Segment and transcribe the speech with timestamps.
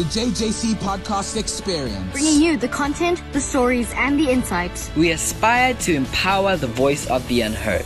[0.00, 2.10] the JJC Podcast Experience.
[2.12, 4.90] Bringing you the content, the stories, and the insights.
[4.96, 7.84] We aspire to empower the voice of the unheard.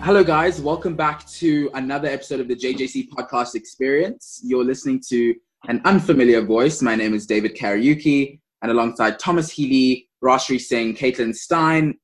[0.00, 0.62] Hello, guys.
[0.62, 4.40] Welcome back to another episode of the JJC Podcast Experience.
[4.42, 5.34] You're listening to
[5.68, 6.80] an unfamiliar voice.
[6.80, 11.98] My name is David Kariuki, and alongside Thomas Healy, Rashri Singh, Caitlin Stein,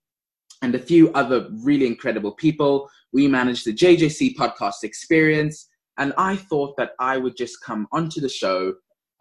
[0.60, 5.67] and a few other really incredible people, we manage the JJC Podcast Experience.
[5.98, 8.74] And I thought that I would just come onto the show,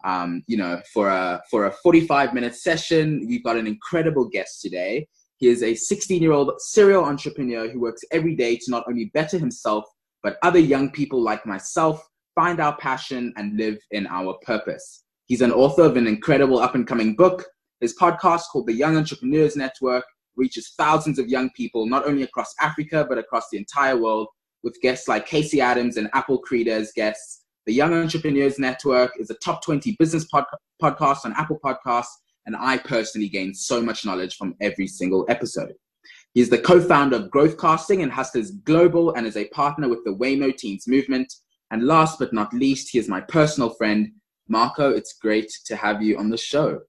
[0.04, 3.26] um, you know, for a for a 45 minute session.
[3.28, 5.08] We've got an incredible guest today.
[5.38, 9.06] He is a 16 year old serial entrepreneur who works every day to not only
[9.06, 9.84] better himself,
[10.22, 15.04] but other young people like myself find our passion and live in our purpose.
[15.26, 17.44] He's an author of an incredible up and coming book.
[17.80, 20.04] His podcast, called the Young Entrepreneurs Network,
[20.36, 24.28] reaches thousands of young people, not only across Africa, but across the entire world,
[24.62, 27.44] with guests like Casey Adams and Apple Creeder as guests.
[27.66, 30.46] The Young Entrepreneurs Network is a top 20 business pod-
[30.82, 32.06] podcast on Apple Podcasts
[32.46, 35.74] and I personally gain so much knowledge from every single episode.
[36.32, 40.56] He's the co-founder of Growthcasting and Hustlers Global and is a partner with the Waymo
[40.56, 41.32] Teens Movement.
[41.70, 44.12] And last but not least, he is my personal friend,
[44.48, 44.90] Marko.
[44.90, 46.80] It's great to have you on the show.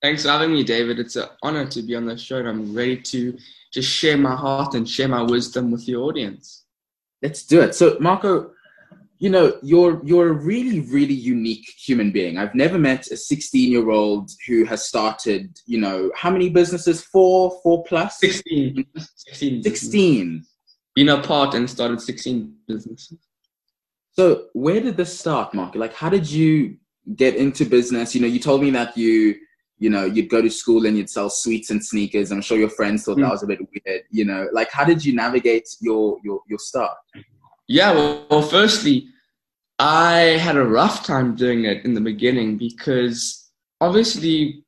[0.00, 0.98] Thanks for having me, David.
[0.98, 3.36] It's an honor to be on the show, and I'm ready to
[3.72, 6.61] just share my heart and share my wisdom with the audience.
[7.22, 7.74] Let's do it.
[7.74, 8.52] So, Marko,
[9.22, 12.38] you know you're you're a really really unique human being.
[12.38, 17.04] I've never met a 16 year old who has started you know how many businesses?
[17.04, 18.18] Four four plus?
[18.18, 20.44] 16 16 16
[20.96, 23.16] been a part and started 16 businesses.
[24.10, 26.78] So where did this start mark like how did you
[27.14, 28.16] get into business?
[28.16, 29.36] You know you told me that you
[29.82, 32.74] you know you'd go to school and you'd sell sweets and sneakers i'm sure your
[32.78, 33.22] friends thought mm.
[33.22, 36.58] that was a bit weird you know like how did you navigate your your your
[36.58, 36.96] start
[37.68, 39.06] yeah, well, well, firstly,
[39.78, 44.64] I had a rough time doing it in the beginning because obviously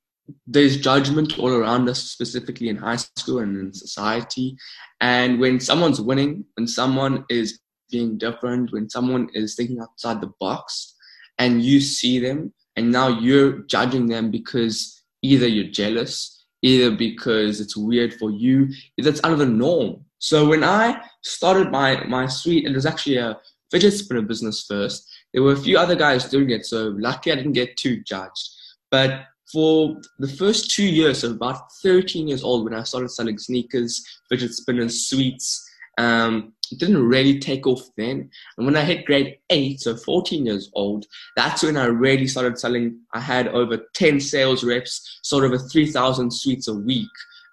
[0.47, 4.57] there's judgment all around us, specifically in high school and in society.
[5.03, 7.61] And when someone's winning, when someone is
[7.91, 10.95] being different, when someone is thinking outside the box,
[11.39, 17.61] and you see them, and now you're judging them because either you're jealous, either because
[17.61, 18.68] it's weird for you,
[18.98, 20.05] that's out of the norm.
[20.18, 23.39] So when I started my my sweet, it was actually a
[23.70, 25.11] fidget spinner business first.
[25.33, 28.48] There were a few other guys doing it, so lucky I didn't get too judged.
[28.90, 33.39] But for the first two years, so about 13 years old, when I started selling
[33.39, 35.68] sneakers, fidget spinners, sweets,
[35.98, 38.30] um, didn't really take off then.
[38.57, 42.58] And when I hit grade eight, so 14 years old, that's when I really started
[42.58, 43.01] selling.
[43.13, 47.08] I had over 10 sales reps, sold over 3,000 sweets a week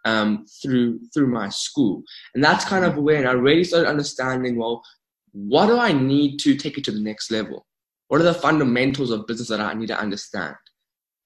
[0.06, 4.58] um, through through my school, and that's kind of when I really started understanding.
[4.58, 4.84] Well,
[5.34, 7.66] what do I need to take it to the next level?
[8.08, 10.56] What are the fundamentals of business that I need to understand?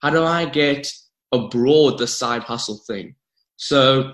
[0.01, 0.91] How do I get
[1.31, 3.15] abroad the side hustle thing?
[3.55, 4.13] So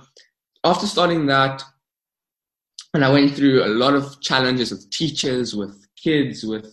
[0.64, 1.64] after starting that,
[2.94, 6.70] and I went through a lot of challenges with teachers, with kids, with a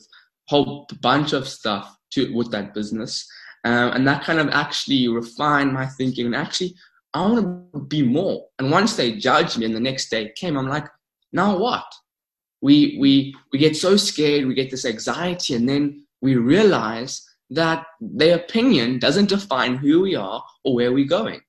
[0.48, 3.28] whole bunch of stuff to with that business.
[3.64, 6.74] Um, and that kind of actually refined my thinking and actually
[7.14, 8.46] I want to be more.
[8.58, 10.86] And once they judged me and the next day came, I'm like,
[11.32, 11.86] now what?
[12.60, 17.86] We, we, we get so scared, we get this anxiety, and then we realize that
[18.00, 21.40] their opinion doesn't define who we are or where we're going.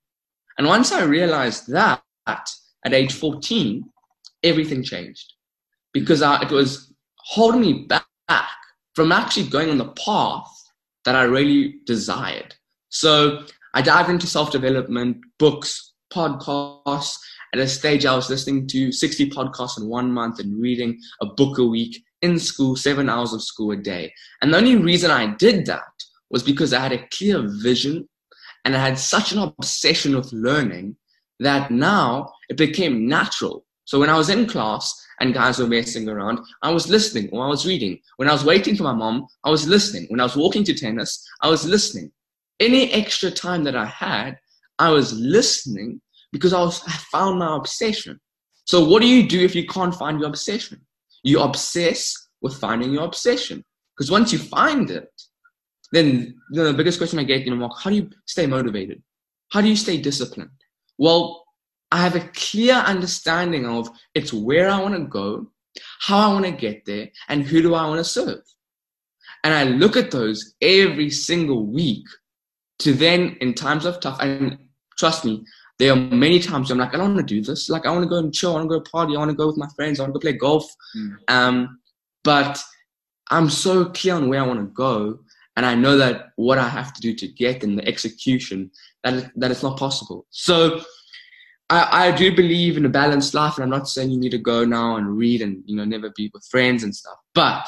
[0.58, 3.84] And once I realized that at age 14,
[4.44, 5.34] everything changed
[5.94, 8.06] because I, it was holding me back
[8.96, 10.48] from actually going on the path
[11.06, 12.54] that I really desired.
[12.90, 17.18] So I dived into self development, books, podcasts.
[17.54, 21.26] At a stage, I was listening to 60 podcasts in one month and reading a
[21.26, 24.14] book a week in school, seven hours of school a day.
[24.42, 25.82] And the only reason I did that
[26.30, 28.08] was because I had a clear vision
[28.66, 30.98] and I had such an obsession with learning
[31.40, 33.66] that now it became natural.
[33.90, 37.44] So when I was in class and guys were messing around, I was listening or
[37.44, 38.00] I was reading.
[38.18, 40.06] When I was waiting for my mom, I was listening.
[40.10, 41.12] When I was walking to tennis,
[41.42, 42.12] I was listening
[42.59, 44.38] any extra time that I had,
[44.78, 46.02] I was listening
[46.32, 48.20] because I was I found my obsession.
[48.66, 50.82] So what do you do if you can't find your obsession?
[51.24, 53.64] You obsess with finding your obsession.
[53.96, 55.09] Because once you find it,
[55.92, 59.02] then the biggest question I get, you know, Mark, how do you stay motivated?
[59.52, 60.52] How do you stay disciplined?
[61.00, 61.44] Well,
[61.91, 65.47] I have a clear understanding of it's where I want to go,
[66.02, 68.41] how I want to get there, and who do I want to serve.
[69.44, 72.06] And I look at those every single week
[72.80, 74.58] to then in times of tough and
[74.97, 75.44] trust me
[75.78, 78.03] there are many times I'm like I don't want to do this like I want
[78.03, 79.68] to go and chill I want to go party I want to go with my
[79.76, 80.66] friends I want to go play golf
[80.96, 81.16] mm.
[81.30, 81.80] um,
[82.24, 82.62] but
[83.32, 85.20] I'm so clear on where I want to go
[85.59, 88.72] and I know that what I have to do to get in the execution
[89.03, 90.26] that that it's not possible.
[90.30, 90.82] So
[91.70, 94.38] I, I do believe in a balanced life, and I'm not saying you need to
[94.38, 97.18] go now and read and you know never be with friends and stuff.
[97.36, 97.68] But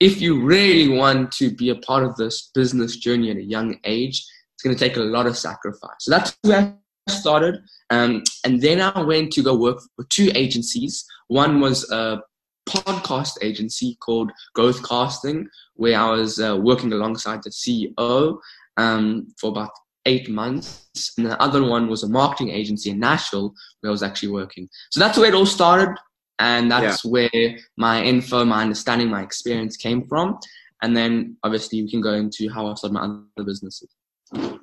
[0.00, 3.78] if you really want to be a part of this business journey at a young
[3.84, 4.24] age,
[4.54, 5.96] it's going to take a lot of sacrifice.
[6.00, 6.74] So that's where
[7.08, 11.04] I started, um, and then I went to go work for two agencies.
[11.28, 12.22] One was a
[12.66, 18.38] podcast agency called Growth Casting, where I was uh, working alongside the CEO
[18.78, 19.70] um, for about
[20.06, 21.12] eight months.
[21.16, 24.68] And the other one was a marketing agency in Nashville where I was actually working.
[24.90, 25.94] So that's where it all started.
[26.38, 27.10] And that's yeah.
[27.10, 30.38] where my info, my understanding, my experience came from.
[30.82, 33.88] And then obviously we can go into how I started my other businesses.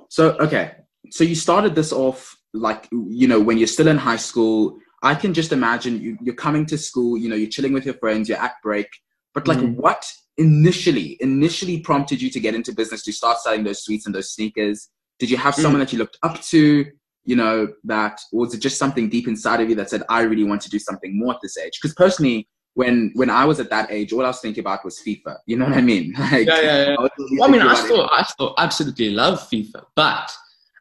[0.09, 0.73] So, okay.
[1.09, 4.77] So you started this off like, you know, when you're still in high school.
[5.03, 7.95] I can just imagine you, you're coming to school, you know, you're chilling with your
[7.95, 8.87] friends, you're at break.
[9.33, 9.75] But like, mm.
[9.75, 10.05] what
[10.37, 14.31] initially, initially prompted you to get into business to start selling those sweets and those
[14.31, 14.89] sneakers?
[15.21, 15.85] Did you have someone mm.
[15.85, 16.85] that you looked up to?
[17.23, 20.21] You know, that or was it just something deep inside of you that said, I
[20.21, 21.77] really want to do something more at this age?
[21.79, 24.99] Because personally, when when I was at that age, all I was thinking about was
[25.05, 25.37] FIFA.
[25.45, 26.15] You know what I mean?
[26.19, 26.95] Like, yeah, yeah, yeah.
[26.97, 27.07] I,
[27.37, 30.31] well, I mean, I still, I still absolutely love FIFA, but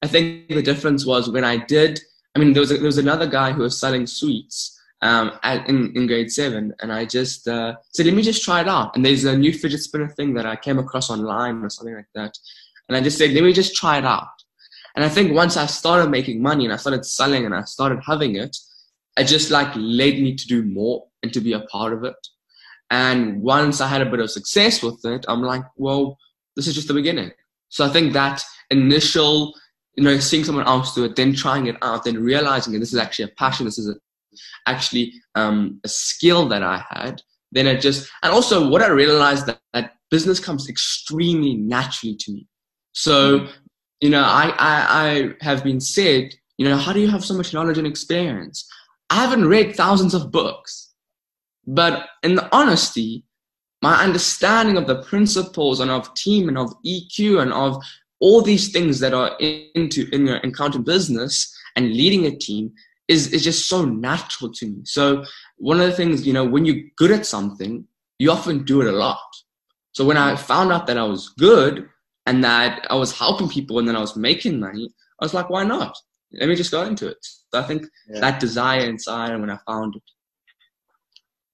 [0.02, 2.00] I think the difference was when I did.
[2.34, 5.68] I mean, there was a, there was another guy who was selling sweets um, at,
[5.68, 8.96] in in grade seven, and I just uh, said, "Let me just try it out."
[8.96, 12.12] And there's a new fidget spinner thing that I came across online or something like
[12.14, 12.32] that,
[12.90, 14.26] and I just said, let me just try it out.
[14.96, 18.00] And I think once I started making money and I started selling and I started
[18.04, 18.56] having it,
[19.16, 22.16] it just like led me to do more and to be a part of it.
[22.90, 26.18] And once I had a bit of success with it, I'm like, well,
[26.56, 27.30] this is just the beginning.
[27.68, 29.54] So I think that initial,
[29.94, 32.92] you know, seeing someone else do it, then trying it out, then realizing that this
[32.92, 33.94] is actually a passion, this is a,
[34.66, 37.22] actually um, a skill that I had,
[37.52, 42.32] then it just, and also what I realized that, that business comes extremely naturally to
[42.32, 42.48] me.
[42.92, 43.52] So, mm-hmm.
[44.00, 47.34] you know, I, I, I have been said, you know, how do you have so
[47.34, 48.68] much knowledge and experience?
[49.08, 50.92] I haven't read thousands of books,
[51.66, 53.24] but in the honesty,
[53.82, 57.82] my understanding of the principles and of team and of EQ and of
[58.20, 59.36] all these things that are
[59.74, 62.72] into in your encounter business and leading a team
[63.08, 64.82] is, is just so natural to me.
[64.84, 65.24] So
[65.56, 67.86] one of the things, you know, when you're good at something,
[68.18, 69.18] you often do it a lot.
[69.92, 71.88] So when I found out that I was good,
[72.26, 74.90] and that I was helping people and then I was making money,
[75.20, 75.96] I was like, why not?
[76.32, 77.18] Let me just go into it.
[77.22, 78.20] So I think yeah.
[78.20, 80.02] that desire inside and when I found it.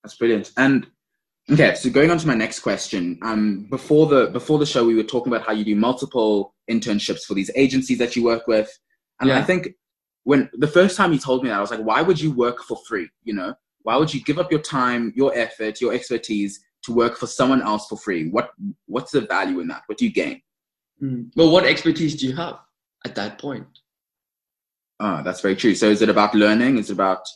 [0.03, 0.53] That's brilliant.
[0.57, 0.87] And
[1.51, 3.19] okay, so going on to my next question.
[3.23, 7.23] Um, before the before the show, we were talking about how you do multiple internships
[7.23, 8.71] for these agencies that you work with,
[9.21, 9.39] and yeah.
[9.39, 9.71] I think
[10.25, 12.63] when the first time you told me that, I was like, why would you work
[12.63, 13.09] for free?
[13.25, 17.17] You know, why would you give up your time, your effort, your expertise to work
[17.17, 18.29] for someone else for free?
[18.29, 18.51] What
[18.87, 19.83] what's the value in that?
[19.87, 20.41] What do you gain?
[21.03, 21.31] Mm.
[21.37, 22.59] Well, what expertise do you have
[23.05, 23.67] at that point?
[24.99, 25.75] Ah, that's very true.
[25.75, 26.79] So is it about learning?
[26.79, 27.27] Is it about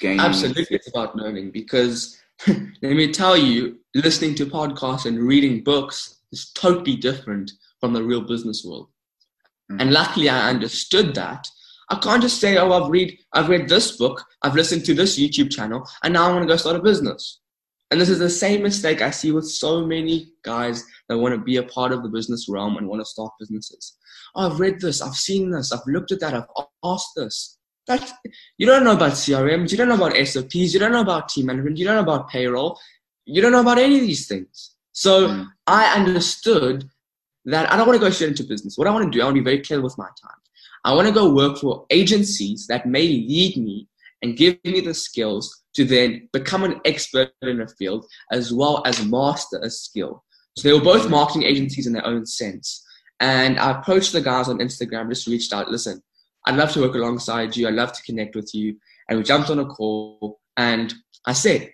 [0.00, 0.20] gaining?
[0.20, 6.20] Absolutely, it's about learning because let me tell you, listening to podcasts and reading books
[6.32, 7.50] is totally different
[7.80, 8.88] from the real business world.
[9.70, 9.80] Mm.
[9.80, 11.48] And luckily, I understood that.
[11.90, 15.18] I can't just say, "Oh, I've read, I've read this book, I've listened to this
[15.18, 17.40] YouTube channel, and now I want to go start a business."
[17.90, 21.40] And this is the same mistake I see with so many guys that want to
[21.40, 23.96] be a part of the business realm and want to start businesses.
[24.34, 27.58] Oh, I've read this, I've seen this, I've looked at that, I've asked this.
[27.86, 28.10] That,
[28.56, 31.46] you don't know about CRMs, you don't know about SOPs, you don't know about team
[31.46, 32.78] management, you don't know about payroll,
[33.26, 34.74] you don't know about any of these things.
[34.92, 35.48] So mm.
[35.66, 36.88] I understood
[37.44, 38.78] that I don't want to go straight into business.
[38.78, 40.38] What I want to do, I want to be very clear with my time.
[40.84, 43.88] I want to go work for agencies that may lead me
[44.22, 48.82] and give me the skills to then become an expert in a field as well
[48.86, 50.24] as master a skill.
[50.56, 52.84] So they were both marketing agencies in their own sense.
[53.20, 56.02] And I approached the guys on Instagram, just reached out, listen,
[56.46, 57.66] I'd love to work alongside you.
[57.66, 58.76] I'd love to connect with you.
[59.08, 60.92] And we jumped on a call and
[61.26, 61.72] I said,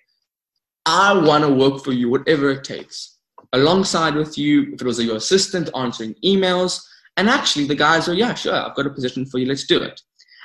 [0.87, 3.19] I want to work for you, whatever it takes.
[3.53, 6.81] Alongside with you, if it was your assistant answering emails.
[7.17, 9.83] And actually, the guys were, yeah, sure, I've got a position for you, let's do
[9.83, 10.01] it.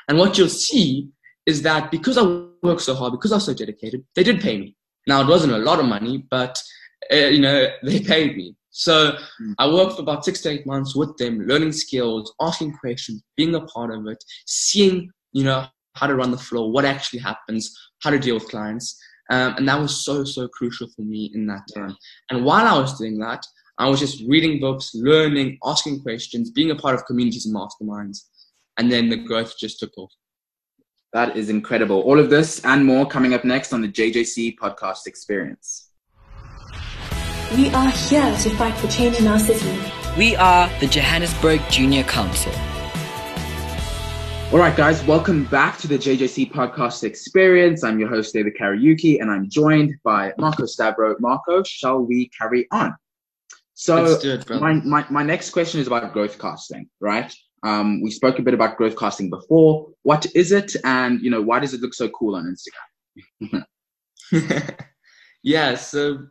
[0.08, 1.10] And what you'll see
[1.46, 2.24] is that because I
[2.64, 4.76] worked so hard, because I was so dedicated, they did pay me.
[5.08, 6.62] Now, it wasn't a lot of money, but,
[7.12, 8.56] you know, they paid me.
[8.72, 9.54] So mm.
[9.58, 13.56] I worked for about six to eight months with them, learning skills, asking questions, being
[13.56, 17.74] a part of it, seeing, you know, how to run the floor, what actually happens,
[18.02, 19.02] how to deal with clients.
[19.32, 21.96] Um, and that was so, so crucial for me in that time.
[22.30, 23.46] And while I was doing that,
[23.78, 28.26] I was just reading books, learning, asking questions, being a part of communities and masterminds.
[28.78, 30.12] And then the growth just took off.
[31.14, 32.02] That is incredible.
[32.02, 35.92] All of this and more coming up next on the JJC podcast experience.
[37.54, 39.80] We are here to fight for change in our city
[40.18, 42.52] We are the Johannesburg Junior Council.
[44.52, 47.84] All right, guys, welcome back to the JJC Podcast Experience.
[47.84, 51.18] I'm your host, David Kariuki, and I'm joined by Marko Stavrou.
[51.20, 52.96] Marko, shall we carry on?
[53.76, 57.32] So, it, my, my, my next question is about growth casting, right?
[57.62, 59.92] Um, we spoke a bit about growth casting before.
[60.02, 62.56] What is it, and you know, why does it look so cool on
[63.42, 63.66] Instagram?
[65.44, 66.26] yeah, so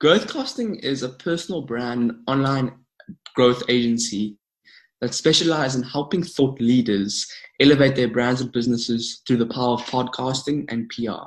[0.00, 2.72] growth casting is a personal brand online
[3.34, 4.36] growth agency
[5.00, 7.30] that specialize in helping thought leaders
[7.60, 11.24] elevate their brands and businesses through the power of podcasting and PR.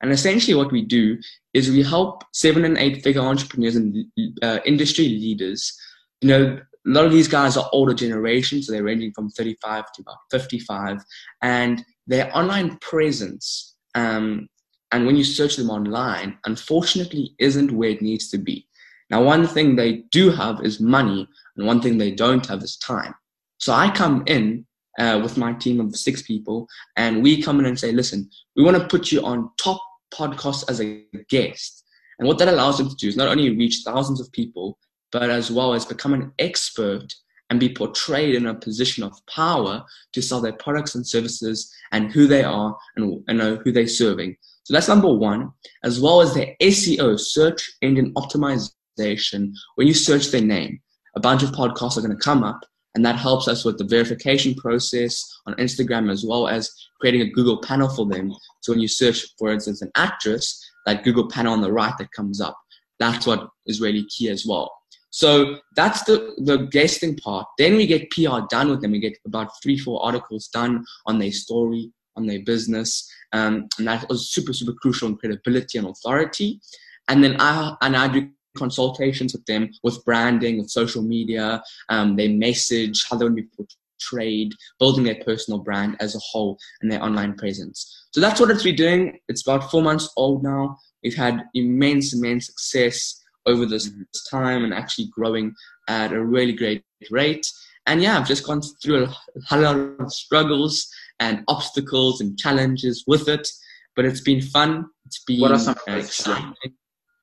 [0.00, 1.18] And essentially, what we do
[1.54, 4.04] is we help seven and eight figure entrepreneurs and
[4.42, 5.76] uh, industry leaders.
[6.20, 9.92] You know, a lot of these guys are older generation, so they're ranging from 35
[9.92, 10.98] to about 55,
[11.42, 14.48] and their online presence um,
[14.92, 18.66] and when you search them online, unfortunately, isn't where it needs to be.
[19.10, 22.76] Now, one thing they do have is money, and one thing they don't have is
[22.76, 23.14] time.
[23.58, 24.66] So I come in
[24.98, 28.64] uh, with my team of six people, and we come in and say, listen, we
[28.64, 29.80] want to put you on top
[30.12, 31.84] podcasts as a guest.
[32.18, 34.78] And what that allows them to do is not only reach thousands of people,
[35.12, 37.14] but as well as become an expert
[37.50, 42.12] and be portrayed in a position of power to sell their products and services and
[42.12, 44.36] who they are and, and know who they're serving.
[44.68, 45.50] So that's number one,
[45.82, 49.54] as well as their SEO, search engine optimization.
[49.76, 50.80] When you search their name,
[51.16, 52.60] a bunch of podcasts are going to come up,
[52.94, 56.70] and that helps us with the verification process on Instagram as well as
[57.00, 58.30] creating a Google panel for them.
[58.60, 62.12] So when you search, for instance, an actress, that Google panel on the right that
[62.12, 62.58] comes up,
[62.98, 64.70] that's what is really key as well.
[65.08, 67.46] So that's the, the guesting part.
[67.56, 68.90] Then we get PR done with them.
[68.90, 73.10] We get about three, four articles done on their story, on their business.
[73.32, 76.60] Um, and that was super, super crucial in credibility and authority.
[77.08, 82.16] And then I, and I do consultations with them with branding, with social media, um,
[82.16, 86.58] their message, how they want to be portrayed, building their personal brand as a whole
[86.82, 88.06] and their online presence.
[88.12, 89.18] So that's what it's been doing.
[89.28, 90.78] It's about four months old now.
[91.02, 93.90] We've had immense, immense success over this
[94.30, 95.54] time and actually growing
[95.88, 97.46] at a really great rate.
[97.86, 99.08] And yeah, I've just gone through
[99.50, 103.48] a lot of struggles and obstacles and challenges with it,
[103.96, 104.86] but it's been fun.
[105.06, 106.54] It's been What are some uh, exciting,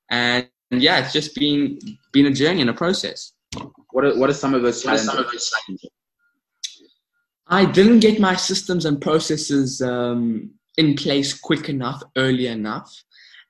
[0.10, 1.80] and yeah, it's just been
[2.12, 3.34] been a journey and a process.
[3.92, 5.54] What are, what are some of those What are challenges?
[7.48, 12.92] I didn't get my systems and processes um, in place quick enough, early enough.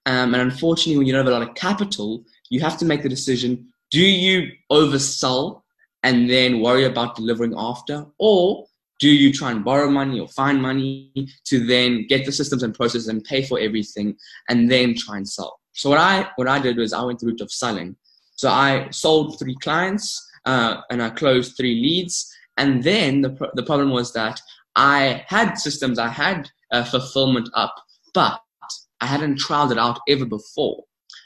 [0.06, 3.02] Um, and unfortunately, when you don't have a lot of capital, you have to make
[3.04, 5.62] the decision do you oversell
[6.04, 8.06] and then worry about delivering after?
[8.20, 8.66] Or
[9.00, 11.12] do you try and borrow money or find money
[11.46, 14.16] to then get the systems and processes and pay for everything
[14.50, 15.60] and then try and sell?
[15.74, 17.96] So what I what I did was I went the route of selling.
[18.36, 22.32] So I sold three clients uh, and I closed three leads.
[22.58, 24.40] And then the, pro- the problem was that
[24.76, 27.76] I had systems, I had uh, fulfillment up,
[28.14, 28.40] but
[29.02, 30.84] I hadn't trialed it out ever before.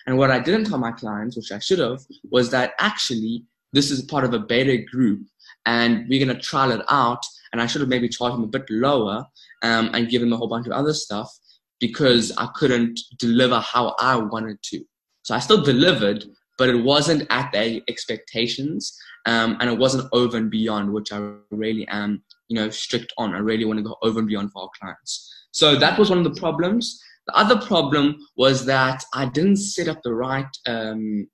[0.08, 3.92] And what I didn't tell my clients, which I should have, was that actually this
[3.92, 5.22] is part of a beta group
[5.66, 7.24] and we're going to trial it out.
[7.52, 9.26] And I should have maybe charged him a bit lower
[9.64, 11.32] um, and give him a whole bunch of other stuff
[11.80, 14.84] because I couldn't deliver how I wanted to.
[15.24, 16.26] So I still delivered,
[16.58, 21.34] but it wasn't at their expectations um, and it wasn't over and beyond, which I
[21.52, 23.34] really am, you know, strict on.
[23.34, 25.34] I really want to go over and beyond for our clients.
[25.52, 27.02] So that was one of the problems.
[27.28, 31.28] The other problem was that I didn't set up the right um,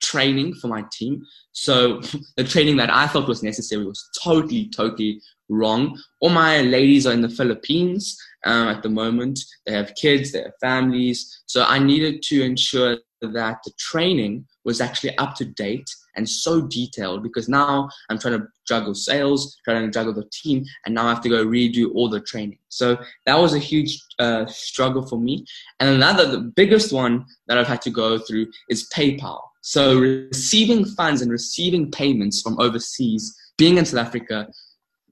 [0.00, 1.22] training for my team.
[1.52, 2.00] So
[2.36, 6.00] the training that I thought was necessary was totally, totally wrong.
[6.20, 9.40] All my ladies are in the Philippines um, at the moment.
[9.66, 11.42] They have kids, they have families.
[11.46, 16.60] So I needed to ensure that the training was actually up to date and so
[16.60, 21.06] detailed because now I'm trying to juggle sales, trying to juggle the team, and now
[21.06, 22.58] I have to go redo all the training.
[22.68, 25.44] So that was a huge uh, struggle for me.
[25.80, 29.40] And another, the biggest one that I've had to go through is PayPal.
[29.68, 34.48] So receiving funds and receiving payments from overseas, being in South Africa,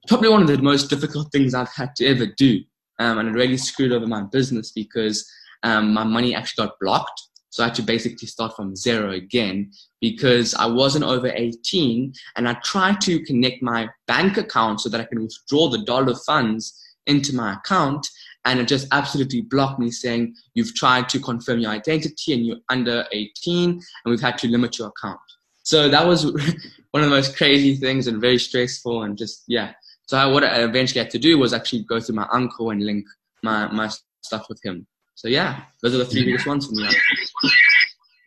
[0.07, 2.61] probably one of the most difficult things I've had to ever do.
[2.97, 5.29] Um, and it really screwed over my business because
[5.61, 7.21] um, my money actually got blocked.
[7.51, 9.71] So I had to basically start from zero again
[10.01, 14.99] because I wasn't over 18 and I tried to connect my bank account so that
[14.99, 18.07] I can withdraw the dollar funds into my account
[18.47, 22.57] and it just absolutely blocked me saying you've tried to confirm your identity and you're
[22.69, 25.19] under 18 and we've had to limit your account.
[25.63, 26.25] So that was
[26.91, 29.73] one of the most crazy things and very stressful and just yeah.
[30.07, 32.81] So I, what I eventually had to do was actually go to my uncle and
[32.83, 33.05] link
[33.43, 34.87] my, my stuff with him.
[35.15, 36.87] So yeah, those are the three biggest ones for me.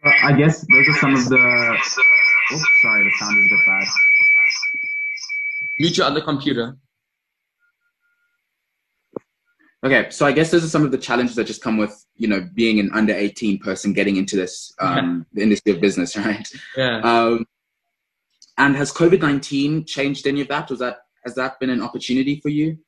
[0.04, 1.78] Uh, I guess those are some of the
[2.52, 3.88] Oh, sorry, the sound is a bit bad.
[5.78, 6.76] Mute your other computer.
[9.82, 12.28] Okay, so I guess those are some of the challenges that just come with you
[12.28, 16.46] know being an under eighteen person getting into this um, the industry of business, right?
[16.76, 17.00] Yeah.
[17.00, 17.46] Um,
[18.58, 20.68] and has COVID nineteen changed any of that?
[20.68, 22.78] Was that has that been an opportunity for you?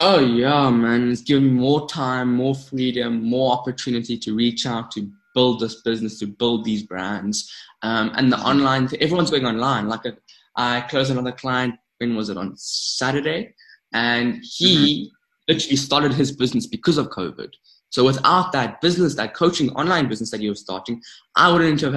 [0.00, 1.10] Oh yeah, man!
[1.10, 5.80] It's given me more time, more freedom, more opportunity to reach out to build this
[5.82, 7.50] business, to build these brands,
[7.82, 8.90] um, and the online.
[9.00, 9.88] Everyone's going online.
[9.88, 10.18] Like a,
[10.54, 11.76] I closed another client.
[11.98, 13.54] When was it on Saturday?
[13.94, 15.12] And he
[15.48, 17.50] literally started his business because of COVID.
[17.90, 21.00] So without that business, that coaching online business that he was starting,
[21.36, 21.92] I wouldn't have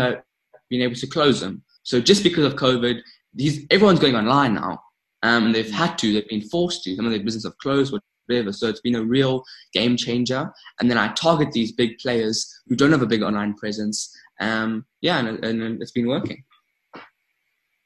[0.69, 1.63] been able to close them.
[1.83, 3.01] So just because of COVID,
[3.33, 4.81] these everyone's going online now.
[5.23, 6.95] Um, and they've had to, they've been forced to.
[6.95, 7.91] Some of their business have closed,
[8.27, 8.51] whatever.
[8.51, 10.51] So it's been a real game changer.
[10.79, 14.15] And then I target these big players who don't have a big online presence.
[14.39, 16.43] Um, yeah, and, and it's been working.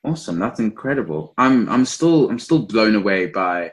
[0.03, 1.33] Awesome, that's incredible.
[1.37, 3.71] I'm I'm still I'm still blown away by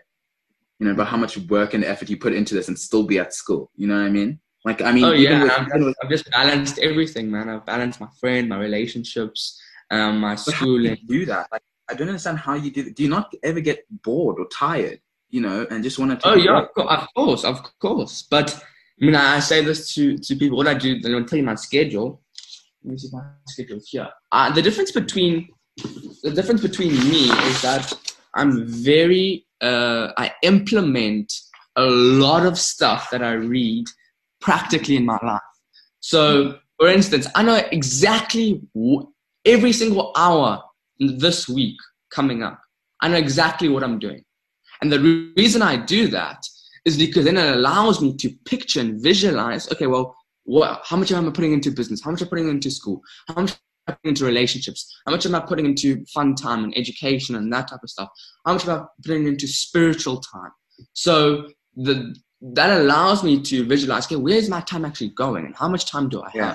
[0.79, 3.19] you know, by how much work and effort you put into this and still be
[3.19, 3.71] at school.
[3.77, 4.41] You know what I mean?
[4.65, 7.49] Like, I mean, oh yeah, with, I've, with, I've, just balanced everything, man.
[7.49, 10.99] I've balanced my friend, my relationships, um, my schooling.
[11.07, 11.49] do that?
[11.51, 12.83] Like, I don't understand how you do.
[12.83, 12.97] That.
[12.97, 15.01] Do you not ever get bored or tired?
[15.31, 16.29] You know, and just want to.
[16.29, 18.27] Oh yeah, of course, of course.
[18.29, 18.55] But
[19.01, 20.59] I mean, I say this to to people.
[20.59, 22.21] What I do, they don't tell you my schedule.
[22.85, 24.09] Let me see my schedule here.
[24.33, 25.49] Uh, the difference between
[26.23, 27.93] the difference between me is that
[28.35, 31.33] I'm very uh, I implement
[31.77, 33.87] a lot of stuff that I read
[34.41, 35.41] practically in my life.
[36.01, 38.63] So, for instance, I know exactly
[39.45, 40.63] every single hour
[40.99, 41.77] this week
[42.11, 42.61] coming up.
[43.01, 44.25] I know exactly what I'm doing.
[44.81, 46.45] And the re- reason I do that
[46.85, 51.13] is because then it allows me to picture and visualize okay, well, what, how much
[51.13, 52.03] am I putting into business?
[52.03, 53.03] How much am I putting into school?
[53.29, 53.57] How much
[53.89, 54.95] putting into relationships?
[55.07, 58.09] How much am I putting into fun time and education and that type of stuff?
[58.47, 60.53] How much am I putting into spiritual time?
[60.93, 65.69] So the that allows me to visualize, okay, where's my time actually going and how
[65.69, 66.35] much time do I have?
[66.35, 66.55] Yeah.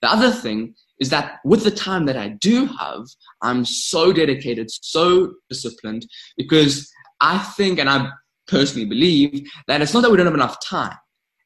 [0.00, 3.04] The other thing is that with the time that I do have,
[3.42, 6.88] I'm so dedicated, so disciplined, because
[7.20, 8.10] I think and I
[8.46, 10.96] personally believe that it's not that we don't have enough time.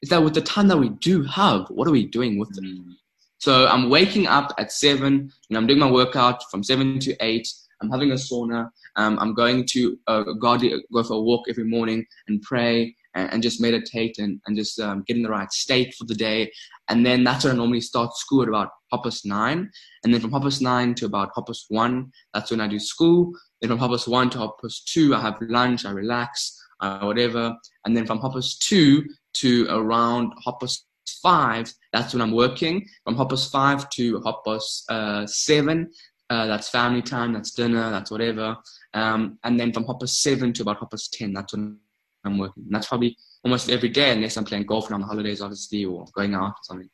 [0.02, 2.64] It's that with the time that we do have, what are we doing with it?
[2.64, 2.94] Mm.
[3.42, 7.48] So I'm waking up at seven and I'm doing my workout from seven to eight.
[7.80, 8.70] I'm having a sauna.
[8.94, 10.56] Um, I'm going to uh, go,
[11.02, 15.02] for a walk every morning and pray and, and just meditate and, and just um,
[15.08, 16.52] get in the right state for the day.
[16.88, 19.68] And then that's when I normally start school at about half past nine.
[20.04, 22.78] And then from half past nine to about half past one, that's when I do
[22.78, 23.32] school.
[23.60, 27.00] Then from half past one to half past two, I have lunch, I relax, uh,
[27.00, 27.56] whatever.
[27.84, 29.04] And then from half past two
[29.38, 30.86] to around half past
[31.20, 32.86] five, that's when I'm working.
[33.04, 35.90] From hoppers five to hoppers uh, seven,
[36.30, 38.56] uh, that's family time, that's dinner, that's whatever.
[38.94, 41.78] Um, and then from hoppers seven to about hoppers ten, that's when
[42.24, 42.64] I'm working.
[42.64, 45.84] And that's probably almost every day, unless I'm playing golf and on the holidays, obviously,
[45.84, 46.90] or going out or something.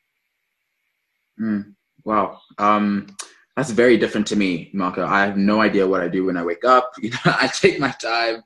[1.41, 2.41] Mm, wow.
[2.59, 3.07] Um,
[3.57, 5.05] that's very different to me, Marko.
[5.05, 6.93] I have no idea what I do when I wake up.
[7.03, 8.43] You know, I take my time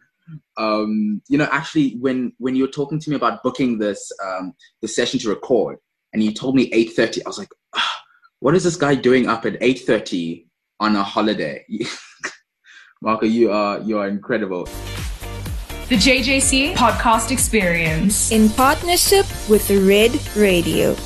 [0.56, 4.54] um, you know, actually, when when you were talking to me about booking this um,
[4.80, 5.78] the session to record,
[6.12, 7.88] and you told me eight thirty, I was like, oh,
[8.40, 10.48] what is this guy doing up at eight thirty
[10.80, 11.64] on a holiday?
[13.02, 14.64] Marko, you are you are incredible.
[15.88, 20.96] The JJC Podcast Experience in partnership with Red Radio.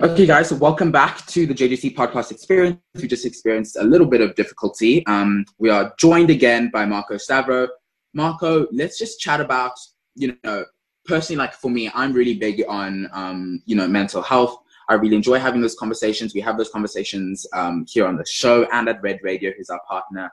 [0.00, 2.80] Okay, guys, so welcome back to the JJC podcast experience.
[2.96, 5.06] We just experienced a little bit of difficulty.
[5.06, 7.68] Um, we are joined again by Marko Stavrou.
[8.12, 9.70] Marko, let's just chat about,
[10.16, 10.64] you know,
[11.04, 14.56] personally, like for me, I'm really big on, um, you know, mental health.
[14.88, 16.34] I really enjoy having those conversations.
[16.34, 19.80] We have those conversations um, here on the show and at Red Radio, who's our
[19.88, 20.28] partner.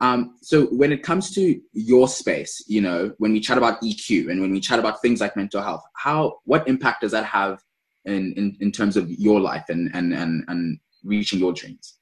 [0.00, 4.30] Um, so when it comes to your space, you know, when we chat about EQ
[4.30, 7.60] and when we chat about things like mental health, how, what impact does that have
[8.04, 11.98] in, in, in terms of your life and, and, and, and reaching your dreams?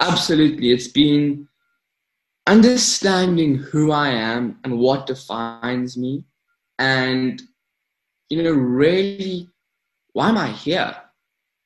[0.00, 0.70] Absolutely.
[0.70, 1.48] It's been
[2.46, 6.24] understanding who I am and what defines me.
[6.78, 7.40] And,
[8.28, 9.48] you know, really,
[10.12, 10.94] why am I here?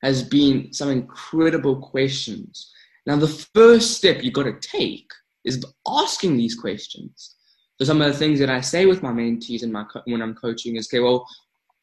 [0.03, 2.71] Has been some incredible questions.
[3.05, 5.09] Now, the first step you've got to take
[5.43, 7.35] is asking these questions.
[7.77, 10.21] So, some of the things that I say with my mentees and my co- when
[10.21, 11.25] I'm coaching is, okay, well,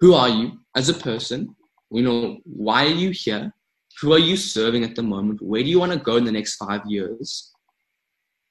[0.01, 1.55] who are you as a person?
[1.91, 3.53] You know, why are you here?
[4.01, 5.41] Who are you serving at the moment?
[5.41, 7.53] Where do you want to go in the next five years?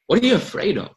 [0.08, 0.91] What are you afraid of?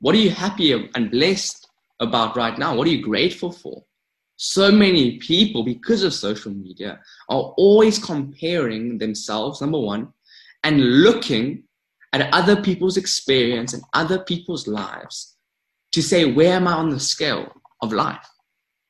[0.00, 1.68] What are you happy and blessed
[2.00, 2.74] about right now?
[2.74, 3.84] What are you grateful for?
[4.42, 6.98] so many people, because of social media,
[7.28, 10.08] are always comparing themselves, number one,
[10.64, 11.62] and looking
[12.14, 15.36] at other people's experience and other people's lives
[15.92, 18.26] to say, where am I on the scale of life?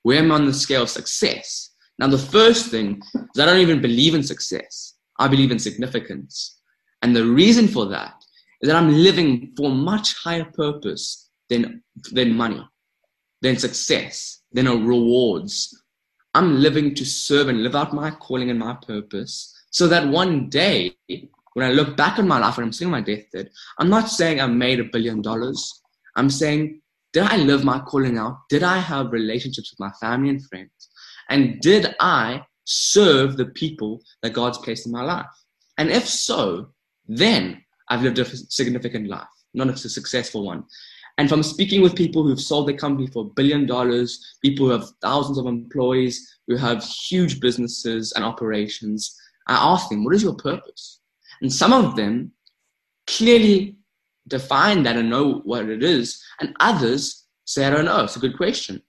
[0.02, 1.70] Where am I on the scale of success?
[1.98, 4.94] Now, the first thing is I don't even believe in success.
[5.18, 6.60] I believe in significance.
[7.02, 8.14] And the reason for that
[8.60, 11.82] is that I'm living for a much higher purpose than,
[12.12, 12.66] than money,
[13.42, 15.82] than success, than rewards.
[16.34, 20.48] I'm living to serve and live out my calling and my purpose so that one
[20.48, 24.08] day, when I look back on my life and I'm seeing my deathbed, I'm not
[24.08, 25.82] saying I made a billion dollars.
[26.16, 26.80] I'm saying,
[27.12, 28.38] did I live my calling out?
[28.48, 30.90] Did I have relationships with my family and friends?
[31.28, 35.26] And did I serve the people that God's placed in my life?
[35.78, 36.68] And if so,
[37.08, 40.64] then I've lived a significant life, not a successful one.
[41.18, 44.72] And from speaking with people who've sold their company for a billion dollars, people who
[44.72, 49.16] have thousands of employees, who have huge businesses and operations,
[49.48, 51.00] I ask them, what is your purpose?
[51.42, 52.32] And some of them
[53.06, 53.76] clearly
[54.30, 58.04] define that and know what it is, and others say, I don't know.
[58.04, 58.80] It's a good question.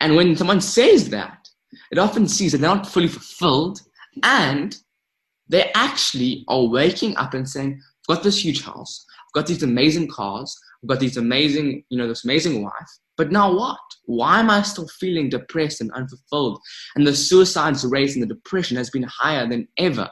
[0.00, 1.48] And when someone says that,
[1.92, 3.80] it often sees that they're not fully fulfilled
[4.22, 4.76] and
[5.48, 9.62] they actually are waking up and saying, I've got this huge house, I've got these
[9.62, 12.72] amazing cars, I've got these amazing, you know, this amazing wife.
[13.16, 13.78] But now what?
[14.06, 16.60] Why am I still feeling depressed and unfulfilled?
[16.96, 20.10] And the suicides rate and the depression has been higher than ever.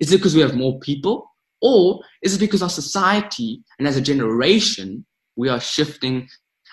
[0.00, 1.31] Is it because we have more people?
[1.62, 6.28] Or is it because our society and as a generation, we are shifting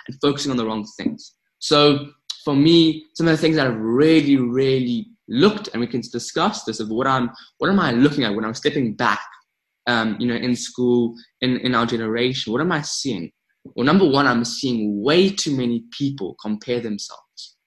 [0.08, 1.36] and focusing on the wrong things?
[1.60, 2.08] So
[2.44, 6.64] for me, some of the things that I've really, really looked, and we can discuss
[6.64, 9.22] this of what I'm, what am I looking at when I'm stepping back,
[9.88, 13.32] um, you know, in school, in, in our generation, what am I seeing?
[13.76, 17.58] Well, number one, I'm seeing way too many people compare themselves.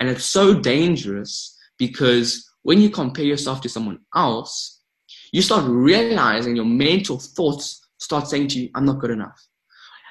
[0.00, 4.81] And it's so dangerous because when you compare yourself to someone else,
[5.32, 9.40] you start realizing your mental thoughts start saying to you, I'm not good enough.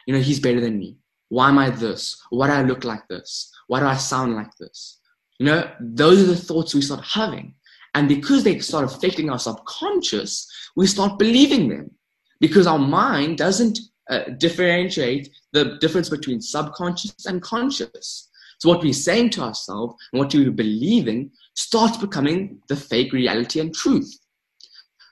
[0.08, 0.98] You know, he's better than me.
[1.30, 2.22] Why am I this?
[2.30, 3.52] Why do I look like this?
[3.68, 5.00] Why do I sound like this?
[5.40, 7.56] You know, those are the thoughts we start having.
[7.94, 11.92] And because they start affecting our subconscious, we start believing them
[12.40, 13.80] because our mind doesn't
[14.10, 18.30] uh, differentiate the difference between subconscious and conscious.
[18.60, 23.60] So what we're saying to ourselves and what we're believing starts becoming the fake reality
[23.60, 24.21] and truth.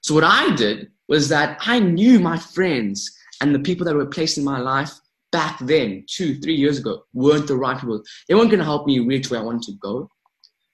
[0.09, 4.07] So what I did was that I knew my friends and the people that were
[4.07, 4.91] placed in my life
[5.31, 8.01] back then, two, three years ago, weren't the right people.
[8.27, 10.09] They weren't going to help me reach where I wanted to go.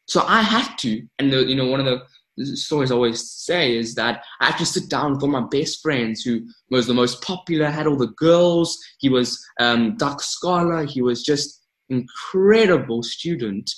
[0.05, 1.85] So I had to, and the, you know, one of
[2.37, 5.41] the stories I always say is that I had to sit down with one of
[5.41, 8.79] my best friends who was the most popular, had all the girls.
[8.99, 10.85] He was um, Dux Scholar.
[10.85, 13.69] He was just incredible student,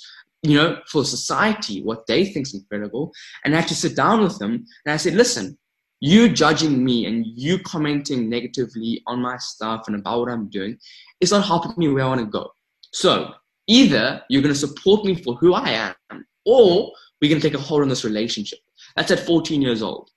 [0.42, 3.12] you know, for society, what they think is incredible.
[3.44, 5.58] And I had to sit down with them and I said, listen,
[6.00, 10.78] you judging me and you commenting negatively on my stuff and about what I'm doing
[11.20, 12.52] is not helping me where I want to go.
[12.92, 13.32] So
[13.66, 17.58] either you're going to support me for who I am or we're going to take
[17.58, 18.60] a hold on this relationship.
[18.96, 20.10] That's at 14 years old.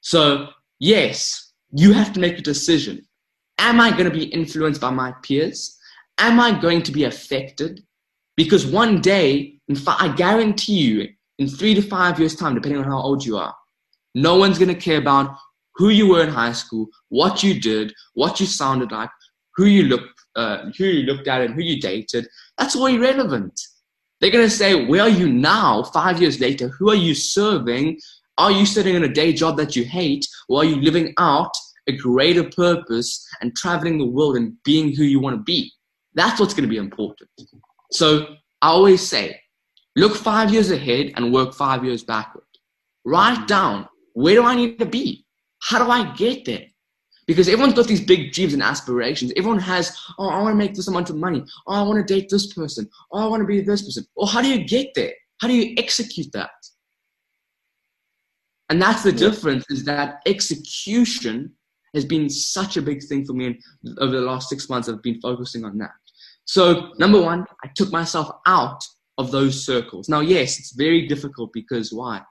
[0.00, 3.06] So, yes, you have to make a decision.
[3.58, 5.78] Am I going to be influenced by my peers?
[6.18, 7.82] Am I going to be affected?
[8.36, 12.80] Because one day, in fact, I guarantee you, in three to five years' time, depending
[12.80, 13.54] on how old you are,
[14.14, 15.36] no one's going to care about
[15.74, 19.10] who you were in high school, what you did, what you sounded like,
[19.56, 22.26] who you looked, uh, who you looked at, and who you dated.
[22.58, 23.58] That's all irrelevant.
[24.20, 26.68] They're going to say, Where are you now, five years later?
[26.68, 27.98] Who are you serving?
[28.38, 30.26] Are you sitting in a day job that you hate?
[30.48, 31.52] Or are you living out
[31.86, 35.72] a greater purpose and traveling the world and being who you want to be?
[36.14, 37.30] That's what's going to be important.
[37.92, 39.40] So I always say,
[39.96, 42.44] look five years ahead and work five years backward.
[43.04, 45.26] Write down where do I need to be?
[45.62, 46.64] How do I get there?
[47.26, 49.32] Because everyone's got these big dreams and aspirations.
[49.36, 51.44] Everyone has, oh, I want to make this amount of money.
[51.66, 52.88] Oh, I want to date this person.
[53.12, 54.06] Oh, I want to be this person.
[54.16, 55.12] Well, how do you get there?
[55.40, 56.50] How do you execute that?
[58.68, 61.52] And that's the difference is that execution
[61.94, 63.46] has been such a big thing for me.
[63.46, 65.90] And over the last six months, I've been focusing on that.
[66.46, 68.82] So, number one, I took myself out
[69.18, 70.08] of those circles.
[70.08, 72.22] Now, yes, it's very difficult because why?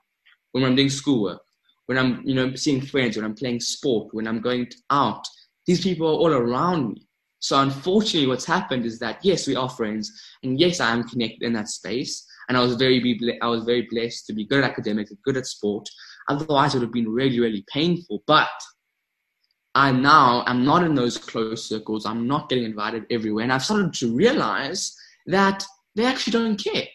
[0.52, 1.42] When I'm doing schoolwork,
[1.84, 5.22] when I'm, you know, seeing friends, when I'm playing sport, when I'm going out,
[5.66, 7.06] these people are all around me.
[7.40, 10.10] So unfortunately, what's happened is that yes, we are friends,
[10.42, 12.26] and yes, I am connected in that space.
[12.48, 15.46] And I was very, I was very blessed to be good at academics, good at
[15.46, 15.86] sport.
[16.28, 18.22] Otherwise, it would have been really, really painful.
[18.26, 18.48] But
[19.76, 22.06] I now I'm not in those close circles.
[22.06, 25.62] I'm not getting invited everywhere, and I've started to realize that
[25.94, 26.86] they actually don't care.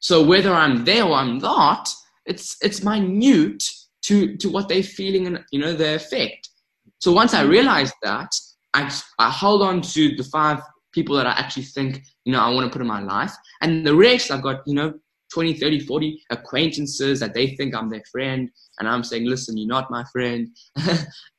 [0.00, 1.88] So whether I'm there or I'm not,
[2.26, 3.64] it's it's minute
[4.02, 6.50] to to what they're feeling and you know their effect.
[6.98, 8.28] So once I realized that,
[8.74, 10.60] I I hold on to the five
[10.92, 13.86] people that I actually think you know I want to put in my life, and
[13.86, 14.92] the rest I've got you know
[15.36, 19.68] 20, 30, 40 acquaintances that they think I'm their friend, and I'm saying, listen, you're
[19.68, 20.48] not my friend,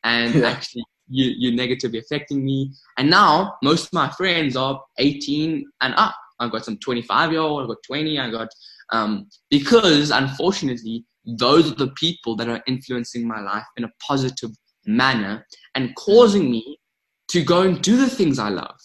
[0.04, 0.50] and yeah.
[0.50, 2.74] actually you, you're negatively affecting me.
[3.00, 6.14] And now most of my friends are 18 and up.
[6.40, 8.50] I've got some 25 year old, I've got 20, I got
[8.92, 14.52] um, because unfortunately those are the people that are influencing my life in a positive
[14.86, 16.78] manner and causing me
[17.30, 18.78] to go and do the things I love.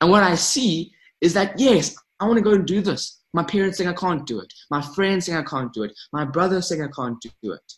[0.00, 3.20] And what I see is that yes, I want to go and do this.
[3.34, 4.52] My parents saying I can't do it.
[4.70, 5.92] My friends saying I can't do it.
[6.12, 7.72] My brother saying I can't do it.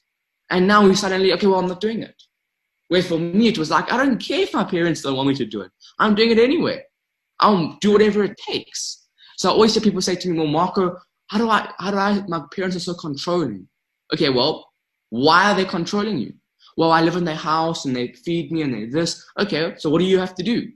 [0.50, 2.14] And now we suddenly, okay, well, I'm not doing it.
[2.88, 5.34] Where for me, it was like, I don't care if my parents don't want me
[5.34, 5.72] to do it.
[5.98, 6.84] I'm doing it anyway.
[7.40, 9.08] I'll do whatever it takes.
[9.38, 10.96] So I always hear people say to me, well, Marko,
[11.28, 13.66] how do I, how do I, my parents are so controlling.
[14.12, 14.70] Okay, well,
[15.08, 16.34] why are they controlling you?
[16.76, 19.24] Well, I live in their house and they feed me and they this.
[19.38, 20.70] Okay, so what do you have to do?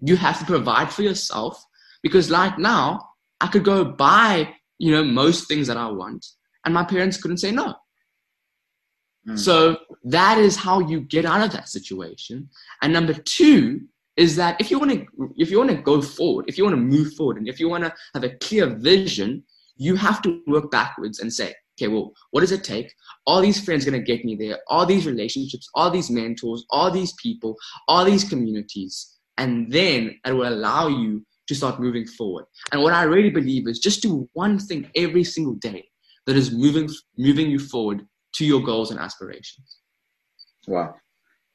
[0.00, 1.62] You have to provide for yourself
[2.02, 3.08] because like now,
[3.40, 6.24] I could go buy, you know, most things that I want
[6.64, 7.74] and my parents couldn't say no.
[9.28, 9.38] Mm.
[9.38, 12.48] So that is how you get out of that situation.
[12.82, 13.82] And number two
[14.16, 16.76] is that if you want to if you want to go forward, if you want
[16.76, 19.42] to move forward, and if you want to have a clear vision,
[19.76, 22.92] you have to work backwards and say, okay, well, what does it take?
[23.26, 27.12] All these friends gonna get me there, all these relationships, all these mentors, all these
[27.20, 27.56] people,
[27.88, 32.44] all these communities, and then it will allow you to start moving forward.
[32.72, 35.88] And what I really believe is just do one thing every single day
[36.26, 39.78] that is moving moving you forward to your goals and aspirations.
[40.66, 40.94] Wow,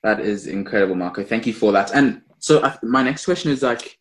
[0.04, 1.23] that is incredible, Marko.
[1.23, 1.91] Thank you for that.
[1.93, 3.97] And so my next question is like,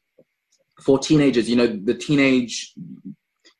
[0.83, 2.74] for teenagers, you know, the teenage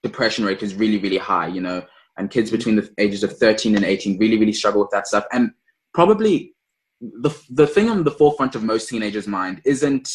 [0.03, 1.49] depression rate is really, really high.
[1.49, 1.83] You know,
[2.19, 5.25] and kids between the ages of 13 and 18 really, really struggle with that stuff.
[5.33, 5.51] And
[5.95, 6.55] probably
[7.01, 10.11] the the thing on the forefront of most teenagers' mind isn't,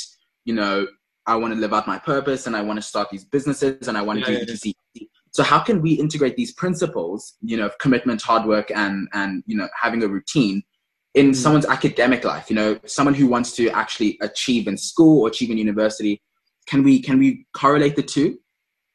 [0.46, 0.86] you know,
[1.26, 3.98] I want to live out my purpose and I want to start these businesses and
[3.98, 7.66] I want to yeah, do yeah, so how can we integrate these principles, you know,
[7.66, 10.62] of commitment, hard work, and and you know having a routine
[11.16, 11.36] in mm.
[11.36, 12.50] someone's academic life?
[12.50, 16.22] You know, someone who wants to actually achieve in school or achieve in university.
[16.68, 18.38] Can we can we correlate the two?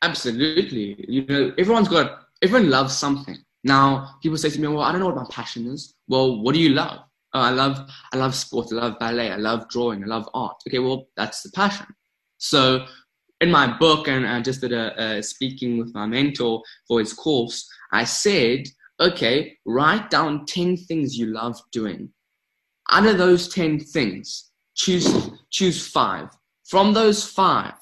[0.03, 1.05] Absolutely.
[1.09, 3.37] You know, everyone's got everyone loves something.
[3.65, 6.55] Now people say to me, "Well, I don't know what my passion is." Well, what
[6.55, 7.01] do you love?
[7.35, 8.69] Oh, I love I love sport.
[8.71, 9.33] I love ballet.
[9.33, 10.05] I love drawing.
[10.05, 10.57] I love art.
[10.69, 11.87] Okay, well, that's the passion.
[12.39, 12.87] So
[13.41, 17.13] in my book and I just did a, a speaking with my mentor for his
[17.13, 18.65] course, I said,
[19.01, 22.11] okay, write down 10 things you love doing.
[22.91, 26.31] Out of those 10 things, choose, choose five.
[26.69, 27.75] From those five,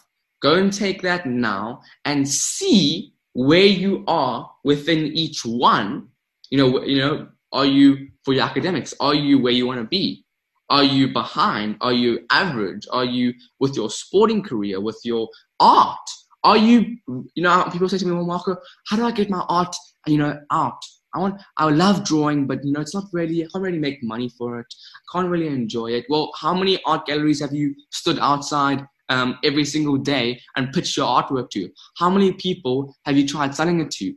[0.42, 6.08] go and take that now and see where you are within each one.
[6.50, 8.94] You know, you know, are you for your academics?
[9.00, 10.25] Are you where you want to be?
[10.68, 11.76] Are you behind?
[11.80, 12.86] Are you average?
[12.90, 15.28] Are you with your sporting career, with your
[15.60, 15.98] art?
[16.42, 16.96] Are you,
[17.34, 18.56] you know, people say to me, well, Marko,
[18.88, 19.74] how do I get my art,
[20.06, 20.78] you know, out?
[21.14, 24.02] I want, I love drawing, but you know, it's not really, I can't really make
[24.02, 24.66] money for it.
[24.70, 26.04] I can't really enjoy it.
[26.08, 30.96] Well, how many art galleries have you stood outside um, every single day and pitched
[30.96, 31.70] your artwork to?
[31.96, 34.14] How many people have you tried selling it to?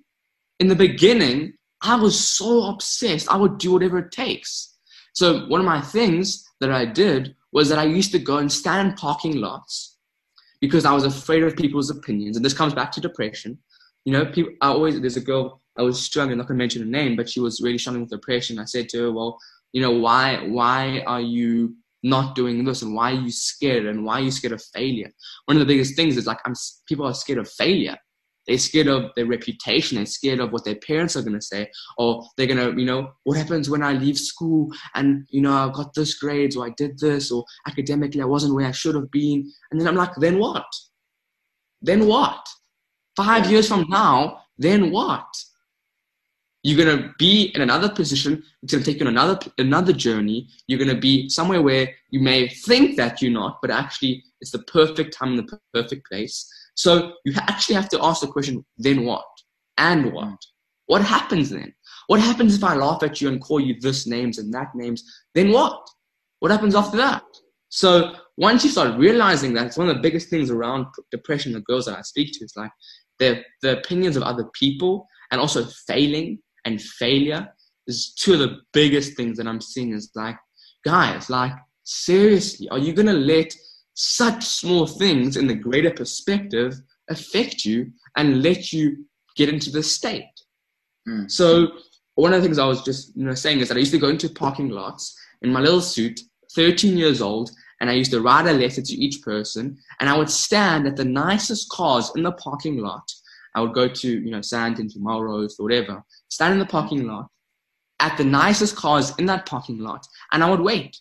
[0.60, 3.32] In the beginning, I was so obsessed.
[3.32, 4.76] I would do whatever it takes.
[5.20, 8.50] So one of my things that I did was that I used to go and
[8.50, 9.98] stand in parking lots
[10.62, 12.38] because I was afraid of people's opinions.
[12.38, 13.58] And this comes back to depression.
[14.06, 16.88] You know, people I always there's a girl I was struggling, not gonna mention her
[16.88, 18.60] name, but she was really struggling with depression.
[18.60, 19.38] I said to her, Well,
[19.74, 24.06] you know, why why are you not doing this and why are you scared and
[24.06, 25.12] why are you scared of failure?
[25.48, 26.54] One of the biggest things is like I'm
[26.88, 27.98] people are scared of failure.
[28.50, 29.98] They're scared of their reputation.
[29.98, 31.70] They're scared of what their parents are going to say.
[32.00, 35.54] Or they're going to, you know, what happens when I leave school and, you know,
[35.54, 38.96] I got this grades or I did this or academically I wasn't where I should
[38.96, 39.48] have been.
[39.70, 40.66] And then I'm like, then what?
[41.84, 42.44] Then what?
[43.16, 45.28] Five years from now, then what?
[46.64, 48.44] You're going to be in another position.
[48.64, 50.50] It's going to take you on another, another journey.
[50.66, 54.52] You're going to be somewhere where you may think that you're not, but actually it's
[54.52, 58.66] the perfect time and the perfect place so you actually have to ask the question,
[58.78, 59.26] then what?
[59.78, 60.38] And what?
[60.86, 61.74] What happens then?
[62.08, 65.04] What happens if I laugh at you and call you this names and that names?
[65.36, 65.86] Then what?
[66.40, 67.24] What happens after that?
[67.68, 71.60] So once you start realizing that, it's one of the biggest things around depression, the
[71.60, 72.72] girls that I speak to, is like
[73.20, 77.46] the, the opinions of other people and also failing and failure
[77.88, 80.38] is two of the biggest things that I'm seeing is like,
[80.86, 81.52] guys, like
[81.84, 83.54] seriously, are you to let
[84.02, 86.74] such small things in the greater perspective
[87.10, 90.32] affect you and let you get into this state.
[91.06, 91.30] Mm.
[91.30, 91.68] So
[92.16, 93.98] one of the things I was just you know saying is that I used to
[93.98, 96.18] go into parking lots in my little suit,
[96.56, 100.18] 13 years old, and I used to write a letter to each person, and I
[100.18, 103.04] would stand at the nicest cars in the parking lot.
[103.54, 107.06] I would go to you know Sandton, to Melrose, or whatever, stand in the parking
[107.06, 107.28] lot
[108.00, 110.98] at the nicest cars in that parking lot, and I would wait.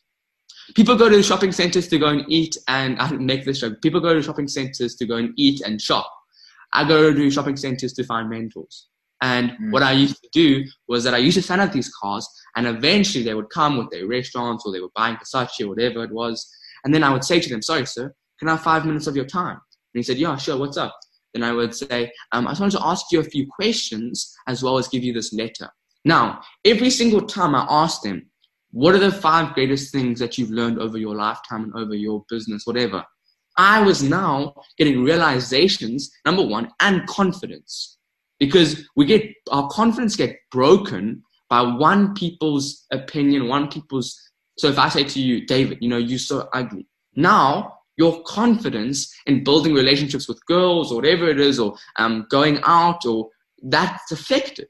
[0.75, 3.81] People go to shopping centers to go and eat, and I make this joke.
[3.83, 6.11] People go to shopping centers to go and eat and shop.
[6.73, 8.89] I go to shopping centers to find mentors.
[9.21, 9.73] And Mm.
[9.73, 12.67] what I used to do was that I used to sign up these cars, and
[12.67, 16.13] eventually they would come with their restaurants or they were buying Versace or whatever it
[16.13, 16.49] was.
[16.85, 19.17] And then I would say to them, "Sorry, sir, can I have five minutes of
[19.17, 19.59] your time?"
[19.95, 20.57] And he said, "Yeah, sure.
[20.57, 20.95] What's up?"
[21.35, 24.63] Then I would say, um, "I just wanted to ask you a few questions as
[24.63, 25.71] well as give you this letter."
[26.05, 28.31] Now, every single time I asked them,
[28.71, 32.25] "What are the five greatest things that you've learned over your lifetime and over your
[32.29, 33.05] business, whatever?"
[33.57, 37.99] I was now getting realizations, number one, and confidence
[38.39, 44.17] because we get our confidence get broken by one people's opinion, one people's.
[44.59, 46.87] So if I say to you, David, you know, you're so ugly.
[47.17, 52.61] Now your confidence in building relationships with girls or whatever it is, or um, going
[52.65, 53.29] out, or
[53.63, 54.69] that's affected.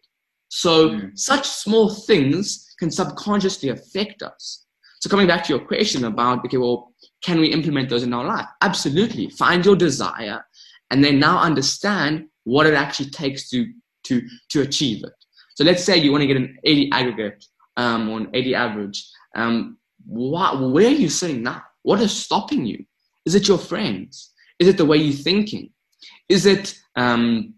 [0.49, 1.19] So Mm.
[1.19, 4.65] such small things can subconsciously affect us.
[5.01, 8.25] So coming back to your question about, okay, well, can we implement those in our
[8.25, 8.47] life?
[8.63, 9.31] Absolutely.
[9.31, 10.45] Find your desire
[10.91, 13.67] and then now understand what it actually takes to
[14.05, 15.13] to to achieve it.
[15.55, 17.45] So let's say you want to get an 80 aggregate
[17.77, 19.05] um, or an 80 average.
[19.35, 21.63] Um, what, where are you sitting now?
[21.83, 22.85] What is stopping you?
[23.27, 24.33] Is it your friends?
[24.59, 25.71] Is it the way you're thinking?
[26.29, 27.55] Is it um,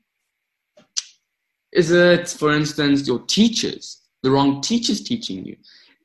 [1.73, 4.03] is it, for instance, your teachers?
[4.23, 5.57] The wrong teachers teaching you?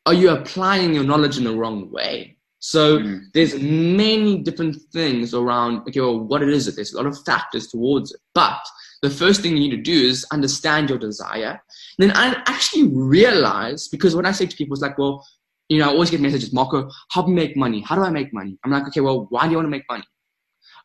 [0.06, 2.38] Are you applying your knowledge in the wrong way?
[2.60, 3.26] So Mm.
[3.34, 6.74] there's many different things around okay, well, what it is.
[6.74, 8.20] There's a lot of factors towards it.
[8.34, 8.60] But
[9.02, 11.62] the first thing you need to do is understand your desire.
[12.00, 15.26] And then I actually realize because when I say to people, it's like, well,
[15.70, 17.82] you know, I always get messages, Marko, help me make money.
[17.82, 18.58] How do I make money?
[18.64, 20.04] I'm like, okay, well, why do you want to make money?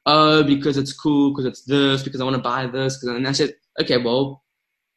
[0.06, 2.96] Uh, because it's cool, because it's this, because I want to buy this.
[2.98, 4.42] Because and I said, okay, well,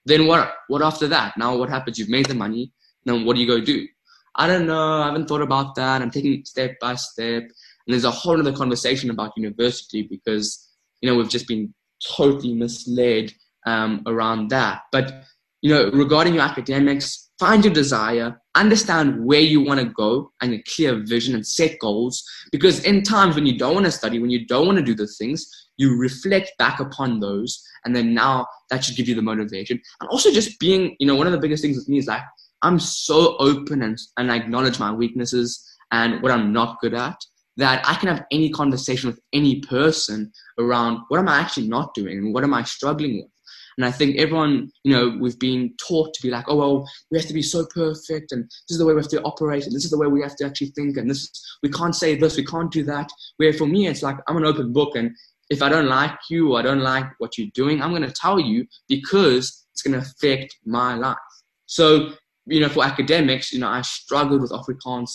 [0.06, 0.54] then what?
[0.68, 1.38] What after that?
[1.38, 1.98] Now what happens?
[1.98, 2.72] You've made the money.
[3.06, 3.88] Then what do you go do?
[4.36, 5.02] I don't know.
[5.02, 6.02] I haven't thought about that.
[6.02, 7.44] I'm taking step by step.
[7.44, 10.70] And there's a whole other conversation about university because
[11.02, 11.74] you know we've just been
[12.16, 13.32] totally misled
[13.66, 14.82] um, around that.
[14.92, 15.24] But
[15.62, 20.54] you know, regarding your academics, find your desire, understand where you want to go, and
[20.54, 22.24] a clear vision, and set goals.
[22.52, 24.96] Because in times when you don't want to study, when you don't want to do
[24.96, 29.22] the things, you reflect back upon those, and then now that should give you the
[29.22, 29.80] motivation.
[30.02, 32.22] And also just being, you know, one of the biggest things with me is like
[32.62, 37.18] I'm so open and and I acknowledge my weaknesses and what I'm not good at
[37.58, 41.94] that I can have any conversation with any person around what am I actually not
[41.94, 43.30] doing and what am I struggling with.
[43.78, 47.18] And I think everyone, you know, we've been taught to be like, oh, well, we
[47.18, 49.76] have to be so perfect, and this is the way we have to operate, and
[49.76, 51.30] this is the way we have to actually think, and this
[51.64, 53.10] we can't say this, we can't do that.
[53.38, 55.16] Where for me, it's like I'm an open book, and
[55.50, 58.12] if I don't like you or I don't like what you're doing, I'm going to
[58.12, 61.18] tell you because it's going to affect my life.
[61.66, 62.14] So,
[62.46, 65.12] you know, for academics, you know, I struggled with Afrikaans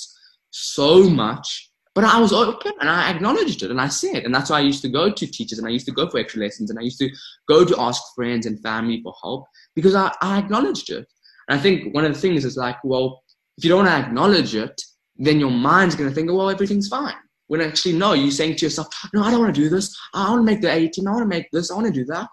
[0.51, 4.51] so much but I was open and I acknowledged it and I said, and that's
[4.51, 6.71] why I used to go to teachers and I used to go for extra lessons
[6.71, 7.11] and I used to
[7.49, 11.09] go to ask friends and family for help because I, I acknowledged it.
[11.49, 13.21] And I think one of the things is like, well,
[13.57, 14.81] if you don't acknowledge it,
[15.17, 17.17] then your mind's going to think, well, everything's fine.
[17.49, 19.97] When actually, no, you're saying to yourself, no, I don't want to do this.
[20.15, 21.07] I want to make the 18.
[21.07, 21.71] I want to make this.
[21.71, 22.29] I want to do that.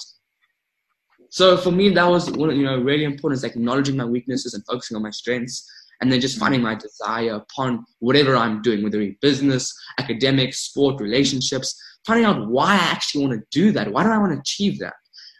[1.30, 4.66] So for me, that was one, you know, really important is acknowledging my weaknesses and
[4.66, 5.70] focusing on my strengths
[6.02, 10.60] and then just finding my desire upon whatever I'm doing, whether it be business, academics,
[10.60, 13.92] sport, relationships, finding out why I actually want to do that.
[13.92, 14.94] Why do I want to achieve that?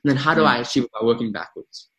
[0.04, 0.48] And then how do mm.
[0.48, 1.90] I achieve it by working backwards?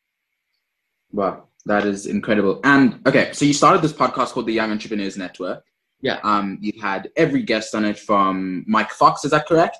[1.12, 2.60] Wow, that is incredible.
[2.64, 5.62] And okay, so you started this podcast called the Young Entrepreneurs Network.
[6.02, 6.18] Yeah.
[6.22, 9.78] Um, you've had every guest on it from Mike Fox, is that correct?